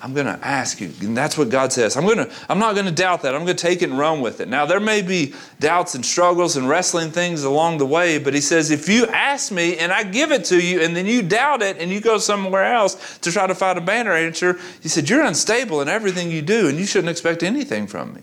I'm 0.00 0.14
going 0.14 0.26
to 0.26 0.38
ask 0.40 0.80
you, 0.80 0.92
and 1.00 1.16
that's 1.16 1.36
what 1.36 1.48
God 1.48 1.72
says. 1.72 1.96
I'm 1.96 2.04
going 2.04 2.18
to, 2.18 2.30
I'm 2.48 2.60
not 2.60 2.74
going 2.76 2.86
to 2.86 2.92
doubt 2.92 3.22
that. 3.22 3.34
I'm 3.34 3.44
going 3.44 3.56
to 3.56 3.60
take 3.60 3.82
it 3.82 3.90
and 3.90 3.98
run 3.98 4.20
with 4.20 4.40
it. 4.40 4.46
Now, 4.46 4.64
there 4.64 4.78
may 4.78 5.02
be 5.02 5.34
doubts 5.58 5.96
and 5.96 6.06
struggles 6.06 6.56
and 6.56 6.68
wrestling 6.68 7.10
things 7.10 7.42
along 7.42 7.78
the 7.78 7.86
way, 7.86 8.18
but 8.18 8.32
He 8.32 8.40
says, 8.40 8.70
if 8.70 8.88
you 8.88 9.06
ask 9.06 9.50
me 9.50 9.76
and 9.78 9.90
I 9.90 10.04
give 10.04 10.30
it 10.30 10.44
to 10.46 10.62
you, 10.64 10.82
and 10.82 10.94
then 10.94 11.06
you 11.06 11.22
doubt 11.22 11.62
it 11.62 11.78
and 11.78 11.90
you 11.90 12.00
go 12.00 12.18
somewhere 12.18 12.72
else 12.72 13.18
to 13.22 13.32
try 13.32 13.48
to 13.48 13.56
find 13.56 13.76
a 13.76 13.80
banner 13.80 14.12
answer, 14.12 14.56
He 14.80 14.88
said, 14.88 15.10
you're 15.10 15.24
unstable 15.24 15.80
in 15.80 15.88
everything 15.88 16.30
you 16.30 16.42
do, 16.42 16.68
and 16.68 16.78
you 16.78 16.86
shouldn't 16.86 17.10
expect 17.10 17.42
anything 17.42 17.88
from 17.88 18.14
me. 18.14 18.22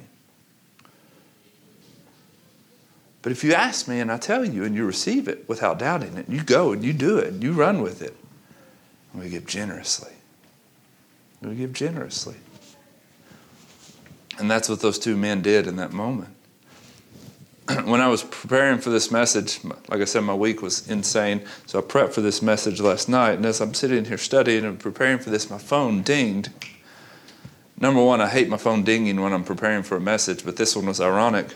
But 3.21 3.31
if 3.31 3.43
you 3.43 3.53
ask 3.53 3.87
me 3.87 3.99
and 3.99 4.11
I 4.11 4.17
tell 4.17 4.45
you 4.45 4.63
and 4.63 4.73
you 4.73 4.85
receive 4.85 5.27
it 5.27 5.47
without 5.49 5.77
doubting 5.77 6.15
it, 6.15 6.29
you 6.29 6.41
go 6.41 6.71
and 6.71 6.83
you 6.83 6.93
do 6.93 7.17
it 7.17 7.27
and 7.27 7.43
you 7.43 7.51
run 7.51 7.81
with 7.81 8.01
it, 8.01 8.15
and 9.11 9.21
we 9.21 9.29
give 9.29 9.45
generously. 9.45 10.13
We 11.41 11.55
give 11.55 11.73
generously. 11.73 12.35
And 14.37 14.49
that's 14.49 14.69
what 14.69 14.79
those 14.79 14.97
two 14.97 15.17
men 15.17 15.41
did 15.41 15.67
in 15.67 15.75
that 15.77 15.91
moment. 15.91 16.33
when 17.83 17.99
I 17.99 18.07
was 18.07 18.23
preparing 18.23 18.79
for 18.79 18.89
this 18.89 19.11
message, 19.11 19.59
like 19.63 20.01
I 20.01 20.05
said, 20.05 20.21
my 20.21 20.33
week 20.33 20.61
was 20.61 20.89
insane. 20.89 21.41
So 21.65 21.79
I 21.79 21.81
prepped 21.81 22.13
for 22.13 22.21
this 22.21 22.41
message 22.41 22.79
last 22.79 23.09
night. 23.09 23.33
And 23.33 23.45
as 23.45 23.59
I'm 23.59 23.73
sitting 23.73 24.05
here 24.05 24.17
studying 24.17 24.63
and 24.63 24.79
preparing 24.79 25.19
for 25.19 25.29
this, 25.29 25.49
my 25.49 25.57
phone 25.57 26.03
dinged. 26.03 26.49
Number 27.77 28.01
one, 28.01 28.21
I 28.21 28.29
hate 28.29 28.47
my 28.47 28.57
phone 28.57 28.83
dinging 28.83 29.19
when 29.19 29.33
I'm 29.33 29.43
preparing 29.43 29.83
for 29.83 29.97
a 29.97 30.01
message, 30.01 30.45
but 30.45 30.55
this 30.55 30.75
one 30.75 30.85
was 30.85 31.01
ironic 31.01 31.53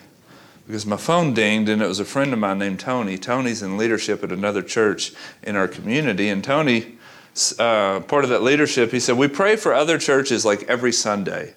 because 0.65 0.85
my 0.85 0.97
phone 0.97 1.33
dinged 1.33 1.69
and 1.69 1.81
it 1.81 1.87
was 1.87 1.99
a 1.99 2.05
friend 2.05 2.31
of 2.31 2.39
mine 2.39 2.59
named 2.59 2.79
Tony. 2.79 3.17
Tony's 3.17 3.61
in 3.61 3.77
leadership 3.77 4.23
at 4.23 4.31
another 4.31 4.61
church 4.61 5.13
in 5.41 5.55
our 5.55 5.67
community. 5.67 6.29
And 6.29 6.43
Tony, 6.43 6.97
uh, 7.59 7.99
part 8.01 8.23
of 8.23 8.29
that 8.29 8.43
leadership, 8.43 8.91
he 8.91 8.99
said, 8.99 9.17
We 9.17 9.27
pray 9.27 9.55
for 9.55 9.73
other 9.73 9.97
churches 9.97 10.45
like 10.45 10.63
every 10.63 10.93
Sunday. 10.93 11.55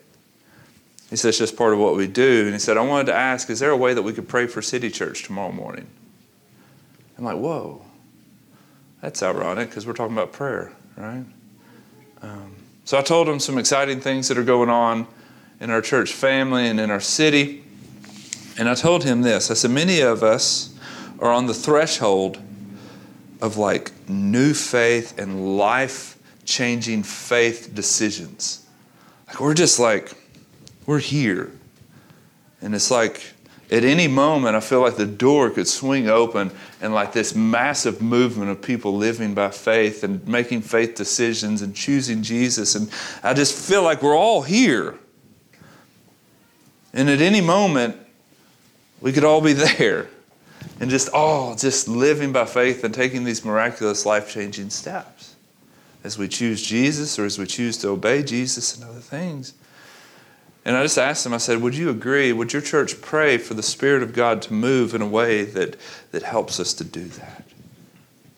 He 1.09 1.16
said, 1.16 1.29
It's 1.29 1.38
just 1.38 1.57
part 1.57 1.73
of 1.73 1.79
what 1.79 1.97
we 1.97 2.09
do. 2.09 2.45
And 2.45 2.53
he 2.53 2.59
said, 2.59 2.77
I 2.77 2.83
wanted 2.83 3.07
to 3.07 3.14
ask, 3.14 3.49
is 3.49 3.61
there 3.61 3.71
a 3.71 3.77
way 3.77 3.95
that 3.95 4.03
we 4.03 4.12
could 4.12 4.29
pray 4.29 4.47
for 4.47 4.61
City 4.61 4.90
Church 4.90 5.23
tomorrow 5.23 5.53
morning? 5.53 5.87
I'm 7.16 7.25
like, 7.25 7.37
Whoa, 7.37 7.83
that's 9.01 9.23
ironic 9.23 9.69
because 9.69 9.87
we're 9.87 9.92
talking 9.92 10.16
about 10.16 10.33
prayer, 10.33 10.73
right? 10.97 11.25
Um, 12.23 12.57
so 12.85 12.99
I 12.99 13.03
told 13.03 13.29
him 13.29 13.38
some 13.38 13.59
exciting 13.59 14.01
things 14.01 14.29
that 14.29 14.38
are 14.38 14.45
going 14.45 14.71
on 14.71 15.07
in 15.61 15.71
our 15.71 15.81
church 15.81 16.12
family 16.12 16.66
and 16.66 16.81
in 16.81 16.90
our 16.90 17.01
city. 17.01 17.64
And 18.59 18.69
I 18.69 18.75
told 18.75 19.05
him 19.05 19.23
this 19.23 19.51
I 19.51 19.55
said, 19.55 19.71
many 19.71 20.01
of 20.01 20.23
us 20.23 20.75
are 21.19 21.31
on 21.31 21.47
the 21.47 21.55
threshold 21.55 22.38
of 23.40 23.57
like 23.57 23.92
new 24.09 24.55
faith 24.55 25.19
and 25.19 25.57
life 25.57 26.19
changing 26.45 27.03
faith 27.03 27.75
decisions. 27.75 28.66
Like 29.27 29.40
we're 29.40 29.55
just 29.55 29.79
like, 29.79 30.12
we're 30.87 31.01
here. 31.01 31.51
And 32.62 32.75
it's 32.75 32.90
like 32.90 33.35
at 33.71 33.83
any 33.83 34.07
moment, 34.07 34.55
I 34.55 34.61
feel 34.61 34.81
like 34.81 34.97
the 34.97 35.07
door 35.07 35.51
could 35.51 35.66
swing 35.66 36.09
open 36.09 36.53
and 36.81 36.95
like 36.95 37.12
this 37.12 37.35
massive 37.35 38.01
movement 38.01 38.51
of 38.51 38.62
people 38.62 38.97
living 38.97 39.35
by 39.35 39.51
faith 39.51 40.05
and 40.05 40.27
making 40.27 40.62
faith 40.62 40.95
decisions 40.95 41.62
and 41.62 41.75
choosing 41.75 42.23
Jesus. 42.23 42.77
And 42.77 42.90
I 43.25 43.35
just 43.35 43.69
feel 43.69 43.83
like 43.83 44.03
we're 44.03 44.16
all 44.16 44.42
here. 44.42 44.97
And 46.92 47.11
at 47.11 47.21
any 47.21 47.40
moment, 47.40 47.97
we 49.01 49.13
could 49.13 49.25
all 49.25 49.41
be 49.41 49.53
there 49.53 50.09
and 50.81 50.91
just 50.91 51.09
all 51.11 51.53
oh, 51.53 51.57
just 51.57 51.89
living 51.89 52.33
by 52.33 52.45
faith 52.45 52.85
and 52.85 52.95
taking 52.95 53.25
these 53.25 53.45
miraculous 53.45 54.05
life 54.05 54.31
changing 54.31 54.71
steps 54.71 55.37
as 56.05 56.19
we 56.19 56.29
choose 56.29 56.63
Jesus 56.63 57.19
or 57.19 57.25
as 57.25 57.38
we 57.38 57.47
choose 57.47 57.79
to 57.79 57.88
obey 57.88 58.23
Jesus 58.23 58.77
and 58.77 58.88
other 58.88 59.01
things. 59.01 59.55
And 60.65 60.77
I 60.77 60.83
just 60.83 60.99
asked 60.99 61.25
him, 61.25 61.33
I 61.33 61.38
said, 61.38 61.63
Would 61.63 61.77
you 61.77 61.90
agree? 61.90 62.33
Would 62.33 62.53
your 62.53 62.63
church 62.63 63.01
pray 63.01 63.38
for 63.38 63.55
the 63.55 63.63
Spirit 63.63 64.03
of 64.03 64.13
God 64.13 64.42
to 64.42 64.53
move 64.53 64.94
in 64.94 65.03
a 65.03 65.07
way 65.07 65.44
that, 65.44 65.77
that 66.11 66.23
helps 66.23 66.59
us 66.59 66.75
to 66.75 66.85
do 66.85 67.05
that? 67.05 67.44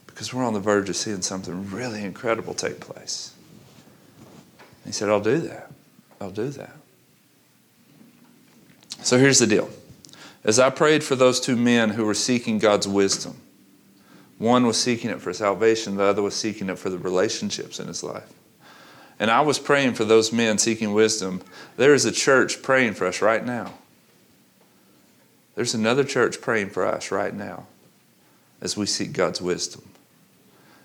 Because 0.06 0.34
we're 0.34 0.44
on 0.44 0.52
the 0.52 0.60
verge 0.60 0.88
of 0.88 0.96
seeing 0.96 1.22
something 1.22 1.70
really 1.70 2.02
incredible 2.02 2.52
take 2.52 2.80
place. 2.80 3.32
he 4.84 4.92
said, 4.92 5.08
I'll 5.08 5.20
do 5.20 5.38
that. 5.38 5.70
I'll 6.20 6.30
do 6.30 6.50
that. 6.50 6.72
So 9.02 9.16
here's 9.16 9.38
the 9.38 9.46
deal. 9.46 9.70
As 10.48 10.58
I 10.58 10.70
prayed 10.70 11.04
for 11.04 11.14
those 11.14 11.40
two 11.40 11.56
men 11.56 11.90
who 11.90 12.06
were 12.06 12.14
seeking 12.14 12.58
God's 12.58 12.88
wisdom, 12.88 13.36
one 14.38 14.66
was 14.66 14.80
seeking 14.80 15.10
it 15.10 15.20
for 15.20 15.34
salvation, 15.34 15.98
the 15.98 16.04
other 16.04 16.22
was 16.22 16.34
seeking 16.34 16.70
it 16.70 16.78
for 16.78 16.88
the 16.88 16.96
relationships 16.96 17.78
in 17.78 17.86
his 17.86 18.02
life. 18.02 18.32
And 19.20 19.30
I 19.30 19.42
was 19.42 19.58
praying 19.58 19.92
for 19.92 20.06
those 20.06 20.32
men 20.32 20.56
seeking 20.56 20.94
wisdom. 20.94 21.42
There 21.76 21.92
is 21.92 22.06
a 22.06 22.10
church 22.10 22.62
praying 22.62 22.94
for 22.94 23.06
us 23.06 23.20
right 23.20 23.44
now. 23.44 23.74
There's 25.54 25.74
another 25.74 26.02
church 26.02 26.40
praying 26.40 26.70
for 26.70 26.86
us 26.86 27.10
right 27.10 27.34
now 27.34 27.66
as 28.62 28.74
we 28.74 28.86
seek 28.86 29.12
God's 29.12 29.42
wisdom. 29.42 29.82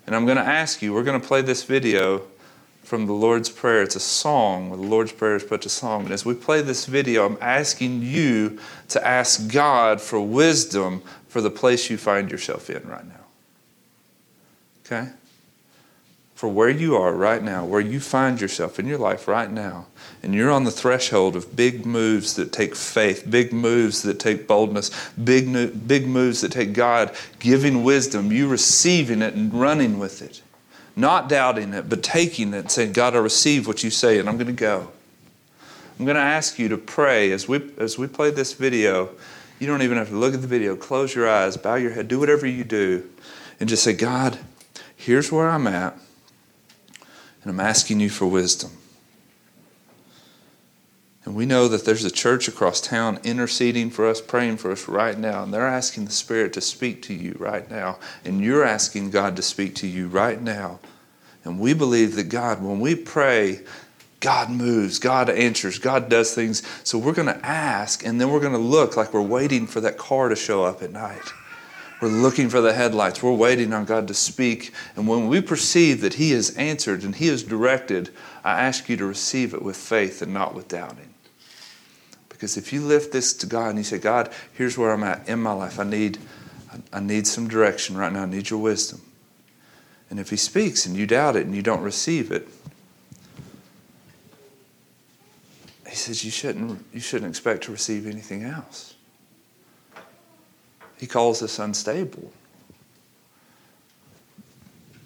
And 0.06 0.14
I'm 0.14 0.26
going 0.26 0.36
to 0.36 0.42
ask 0.42 0.82
you, 0.82 0.92
we're 0.92 1.04
going 1.04 1.18
to 1.18 1.26
play 1.26 1.40
this 1.40 1.62
video 1.62 2.20
from 2.84 3.06
the 3.06 3.12
Lord's 3.12 3.48
Prayer. 3.48 3.82
It's 3.82 3.96
a 3.96 4.00
song 4.00 4.70
the 4.70 4.76
Lord's 4.76 5.12
Prayer 5.12 5.36
is 5.36 5.44
put 5.44 5.62
to 5.62 5.68
song. 5.68 6.04
And 6.04 6.12
as 6.12 6.24
we 6.24 6.34
play 6.34 6.60
this 6.60 6.86
video, 6.86 7.26
I'm 7.26 7.38
asking 7.40 8.02
you 8.02 8.58
to 8.88 9.04
ask 9.06 9.50
God 9.50 10.00
for 10.00 10.20
wisdom 10.20 11.02
for 11.28 11.40
the 11.40 11.50
place 11.50 11.90
you 11.90 11.96
find 11.96 12.30
yourself 12.30 12.70
in 12.70 12.86
right 12.86 13.06
now. 13.06 13.14
Okay? 14.84 15.10
For 16.34 16.48
where 16.48 16.68
you 16.68 16.96
are 16.96 17.14
right 17.14 17.42
now, 17.42 17.64
where 17.64 17.80
you 17.80 18.00
find 18.00 18.40
yourself 18.40 18.78
in 18.78 18.86
your 18.86 18.98
life 18.98 19.26
right 19.26 19.50
now, 19.50 19.86
and 20.22 20.34
you're 20.34 20.50
on 20.50 20.64
the 20.64 20.70
threshold 20.70 21.36
of 21.36 21.56
big 21.56 21.86
moves 21.86 22.34
that 22.34 22.52
take 22.52 22.74
faith, 22.74 23.24
big 23.30 23.52
moves 23.52 24.02
that 24.02 24.18
take 24.18 24.46
boldness, 24.46 24.90
big, 25.12 25.88
big 25.88 26.06
moves 26.06 26.42
that 26.42 26.52
take 26.52 26.72
God 26.72 27.14
giving 27.38 27.82
wisdom, 27.82 28.30
you 28.30 28.48
receiving 28.48 29.22
it 29.22 29.34
and 29.34 29.54
running 29.54 29.98
with 29.98 30.20
it. 30.20 30.42
Not 30.96 31.28
doubting 31.28 31.74
it, 31.74 31.88
but 31.88 32.02
taking 32.02 32.54
it 32.54 32.58
and 32.58 32.70
saying, 32.70 32.92
God, 32.92 33.14
I 33.14 33.18
receive 33.18 33.66
what 33.66 33.82
you 33.82 33.90
say, 33.90 34.18
and 34.18 34.28
I'm 34.28 34.36
going 34.36 34.46
to 34.46 34.52
go. 34.52 34.90
I'm 35.98 36.04
going 36.04 36.16
to 36.16 36.22
ask 36.22 36.58
you 36.58 36.68
to 36.68 36.78
pray 36.78 37.32
as 37.32 37.48
we, 37.48 37.70
as 37.78 37.98
we 37.98 38.06
play 38.06 38.30
this 38.30 38.52
video. 38.52 39.10
You 39.58 39.66
don't 39.66 39.82
even 39.82 39.98
have 39.98 40.08
to 40.08 40.16
look 40.16 40.34
at 40.34 40.40
the 40.40 40.46
video. 40.46 40.76
Close 40.76 41.14
your 41.14 41.28
eyes, 41.28 41.56
bow 41.56 41.76
your 41.76 41.92
head, 41.92 42.08
do 42.08 42.18
whatever 42.18 42.46
you 42.46 42.64
do, 42.64 43.08
and 43.60 43.68
just 43.68 43.82
say, 43.82 43.92
God, 43.92 44.38
here's 44.96 45.30
where 45.30 45.48
I'm 45.48 45.66
at, 45.66 45.96
and 47.42 47.50
I'm 47.50 47.60
asking 47.60 48.00
you 48.00 48.10
for 48.10 48.26
wisdom. 48.26 48.70
And 51.24 51.34
we 51.34 51.46
know 51.46 51.68
that 51.68 51.86
there's 51.86 52.04
a 52.04 52.10
church 52.10 52.48
across 52.48 52.80
town 52.80 53.18
interceding 53.24 53.90
for 53.90 54.06
us, 54.06 54.20
praying 54.20 54.58
for 54.58 54.70
us 54.70 54.88
right 54.88 55.18
now. 55.18 55.42
And 55.42 55.54
they're 55.54 55.66
asking 55.66 56.04
the 56.04 56.12
Spirit 56.12 56.52
to 56.52 56.60
speak 56.60 57.00
to 57.02 57.14
you 57.14 57.34
right 57.38 57.68
now. 57.70 57.98
And 58.24 58.42
you're 58.42 58.64
asking 58.64 59.10
God 59.10 59.36
to 59.36 59.42
speak 59.42 59.74
to 59.76 59.86
you 59.86 60.08
right 60.08 60.40
now. 60.40 60.80
And 61.44 61.58
we 61.58 61.72
believe 61.72 62.14
that 62.16 62.28
God, 62.28 62.62
when 62.62 62.78
we 62.78 62.94
pray, 62.94 63.60
God 64.20 64.50
moves, 64.50 64.98
God 64.98 65.30
answers, 65.30 65.78
God 65.78 66.10
does 66.10 66.34
things. 66.34 66.62
So 66.82 66.98
we're 66.98 67.12
going 67.12 67.28
to 67.28 67.46
ask, 67.46 68.04
and 68.04 68.20
then 68.20 68.30
we're 68.30 68.40
going 68.40 68.52
to 68.52 68.58
look 68.58 68.96
like 68.96 69.14
we're 69.14 69.22
waiting 69.22 69.66
for 69.66 69.80
that 69.80 69.96
car 69.96 70.28
to 70.28 70.36
show 70.36 70.64
up 70.64 70.82
at 70.82 70.92
night. 70.92 71.32
We're 72.02 72.08
looking 72.08 72.50
for 72.50 72.60
the 72.60 72.74
headlights. 72.74 73.22
We're 73.22 73.32
waiting 73.32 73.72
on 73.72 73.86
God 73.86 74.08
to 74.08 74.14
speak. 74.14 74.74
And 74.94 75.08
when 75.08 75.28
we 75.28 75.40
perceive 75.40 76.02
that 76.02 76.14
He 76.14 76.32
has 76.32 76.54
answered 76.56 77.02
and 77.02 77.16
He 77.16 77.28
has 77.28 77.42
directed, 77.42 78.10
I 78.42 78.60
ask 78.60 78.90
you 78.90 78.96
to 78.98 79.06
receive 79.06 79.54
it 79.54 79.62
with 79.62 79.76
faith 79.76 80.20
and 80.20 80.34
not 80.34 80.54
with 80.54 80.68
doubting. 80.68 81.13
Because 82.34 82.56
if 82.56 82.72
you 82.72 82.80
lift 82.80 83.12
this 83.12 83.32
to 83.32 83.46
God 83.46 83.68
and 83.68 83.78
you 83.78 83.84
say, 83.84 83.96
God, 83.96 84.28
here's 84.54 84.76
where 84.76 84.90
I'm 84.90 85.04
at 85.04 85.28
in 85.28 85.40
my 85.40 85.52
life. 85.52 85.78
I 85.78 85.84
need, 85.84 86.18
I 86.92 86.98
need 86.98 87.28
some 87.28 87.46
direction 87.46 87.96
right 87.96 88.12
now. 88.12 88.24
I 88.24 88.26
need 88.26 88.50
your 88.50 88.58
wisdom. 88.58 89.00
And 90.10 90.18
if 90.18 90.30
He 90.30 90.36
speaks 90.36 90.84
and 90.84 90.96
you 90.96 91.06
doubt 91.06 91.36
it 91.36 91.46
and 91.46 91.54
you 91.54 91.62
don't 91.62 91.80
receive 91.80 92.32
it, 92.32 92.48
He 95.88 95.94
says 95.94 96.24
you 96.24 96.32
shouldn't, 96.32 96.84
you 96.92 96.98
shouldn't 96.98 97.30
expect 97.30 97.62
to 97.64 97.72
receive 97.72 98.08
anything 98.08 98.42
else. 98.42 98.96
He 100.98 101.06
calls 101.06 101.40
us 101.40 101.60
unstable. 101.60 102.32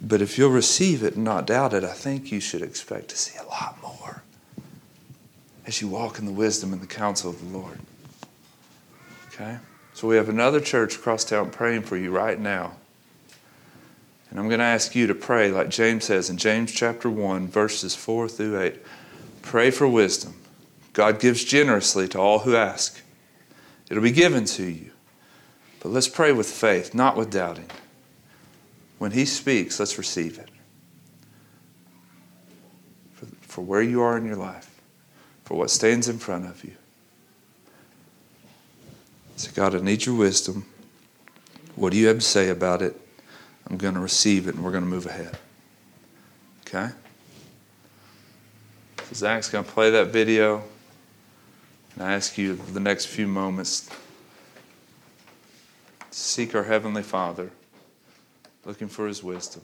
But 0.01 0.23
if 0.23 0.39
you'll 0.39 0.51
receive 0.51 1.03
it 1.03 1.17
and 1.17 1.25
not 1.25 1.47
doubt 1.47 1.75
it, 1.75 1.85
I 1.85 1.93
think 1.93 2.33
you 2.33 2.41
should 2.41 2.63
expect 2.63 3.09
to 3.09 3.19
see 3.19 3.39
a 3.39 3.45
lot 3.45 3.77
more 3.83 4.23
as 5.69 5.83
you 5.83 5.87
walk 5.87 6.19
in 6.19 6.25
the 6.25 6.33
wisdom 6.33 6.73
and 6.73 6.81
the 6.81 6.87
counsel 6.87 7.29
of 7.29 7.39
the 7.41 7.59
Lord. 7.59 7.79
Okay? 9.27 9.59
So 9.93 10.09
we 10.09 10.17
have 10.17 10.31
another 10.31 10.61
church 10.61 10.97
across 10.97 11.25
town 11.25 11.51
praying 11.51 11.83
for 11.83 11.99
you 11.99 12.11
right 12.11 12.41
now. 12.41 12.73
And 14.31 14.41
I'm 14.41 14.49
going 14.49 14.61
to 14.61 14.65
ask 14.65 14.95
you 14.95 15.07
to 15.09 15.15
pray 15.15 15.51
like 15.51 15.69
James 15.69 16.07
says 16.07 16.31
in 16.31 16.39
James 16.39 16.73
chapter 16.73 17.11
1, 17.11 17.49
verses 17.49 17.95
4 17.95 18.31
through 18.31 18.59
8. 18.59 18.77
Pray 19.43 19.71
for 19.71 19.87
wisdom. 19.87 20.35
God 20.95 21.21
gives 21.21 21.45
generously 21.45 22.09
to 22.09 22.19
all 22.19 22.39
who 22.41 22.57
ask. 22.57 23.03
It'll 23.91 24.03
be 24.03 24.11
given 24.11 24.47
to 24.47 24.65
you. 24.65 24.93
But 25.81 25.91
let's 25.91 26.09
pray 26.09 26.33
with 26.33 26.51
faith, 26.51 26.95
not 26.95 27.15
with 27.15 27.31
doubting. 27.31 27.71
When 28.97 29.11
He 29.11 29.27
speaks, 29.27 29.79
let's 29.79 29.99
receive 29.99 30.39
it. 30.39 30.49
For, 33.13 33.27
for 33.43 33.61
where 33.61 33.83
you 33.83 34.01
are 34.01 34.17
in 34.17 34.25
your 34.25 34.37
life, 34.37 34.68
for 35.49 35.55
what 35.55 35.71
stands 35.71 36.11
in 36.11 36.19
front 36.19 36.45
of 36.45 36.63
you. 36.63 36.73
Say, 39.37 39.51
God, 39.55 39.75
I 39.75 39.79
need 39.79 40.05
your 40.05 40.15
wisdom. 40.15 40.67
What 41.75 41.93
do 41.93 41.97
you 41.97 42.09
have 42.09 42.19
to 42.19 42.23
say 42.23 42.51
about 42.51 42.83
it? 42.83 42.95
I'm 43.67 43.79
going 43.79 43.95
to 43.95 44.01
receive 44.01 44.47
it 44.47 44.57
and 44.57 44.63
we're 44.63 44.73
going 44.73 44.85
to 44.85 44.91
move 44.91 45.07
ahead. 45.07 45.39
Okay? 46.67 46.91
So 49.05 49.15
Zach's 49.15 49.49
going 49.49 49.65
to 49.65 49.71
play 49.71 49.91
that 49.91 50.09
video. 50.09 50.63
And 51.95 52.05
I 52.05 52.13
ask 52.13 52.37
you 52.37 52.57
the 52.57 52.81
next 52.81 53.07
few 53.07 53.27
moments 53.27 53.89
seek 56.11 56.55
our 56.55 56.65
Heavenly 56.65 57.03
Father, 57.03 57.51
looking 58.67 58.89
for 58.89 59.07
His 59.07 59.25
wisdom, 59.25 59.63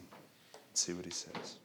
and 0.54 0.62
see 0.78 0.94
what 0.94 1.04
He 1.04 1.10
says. 1.10 1.56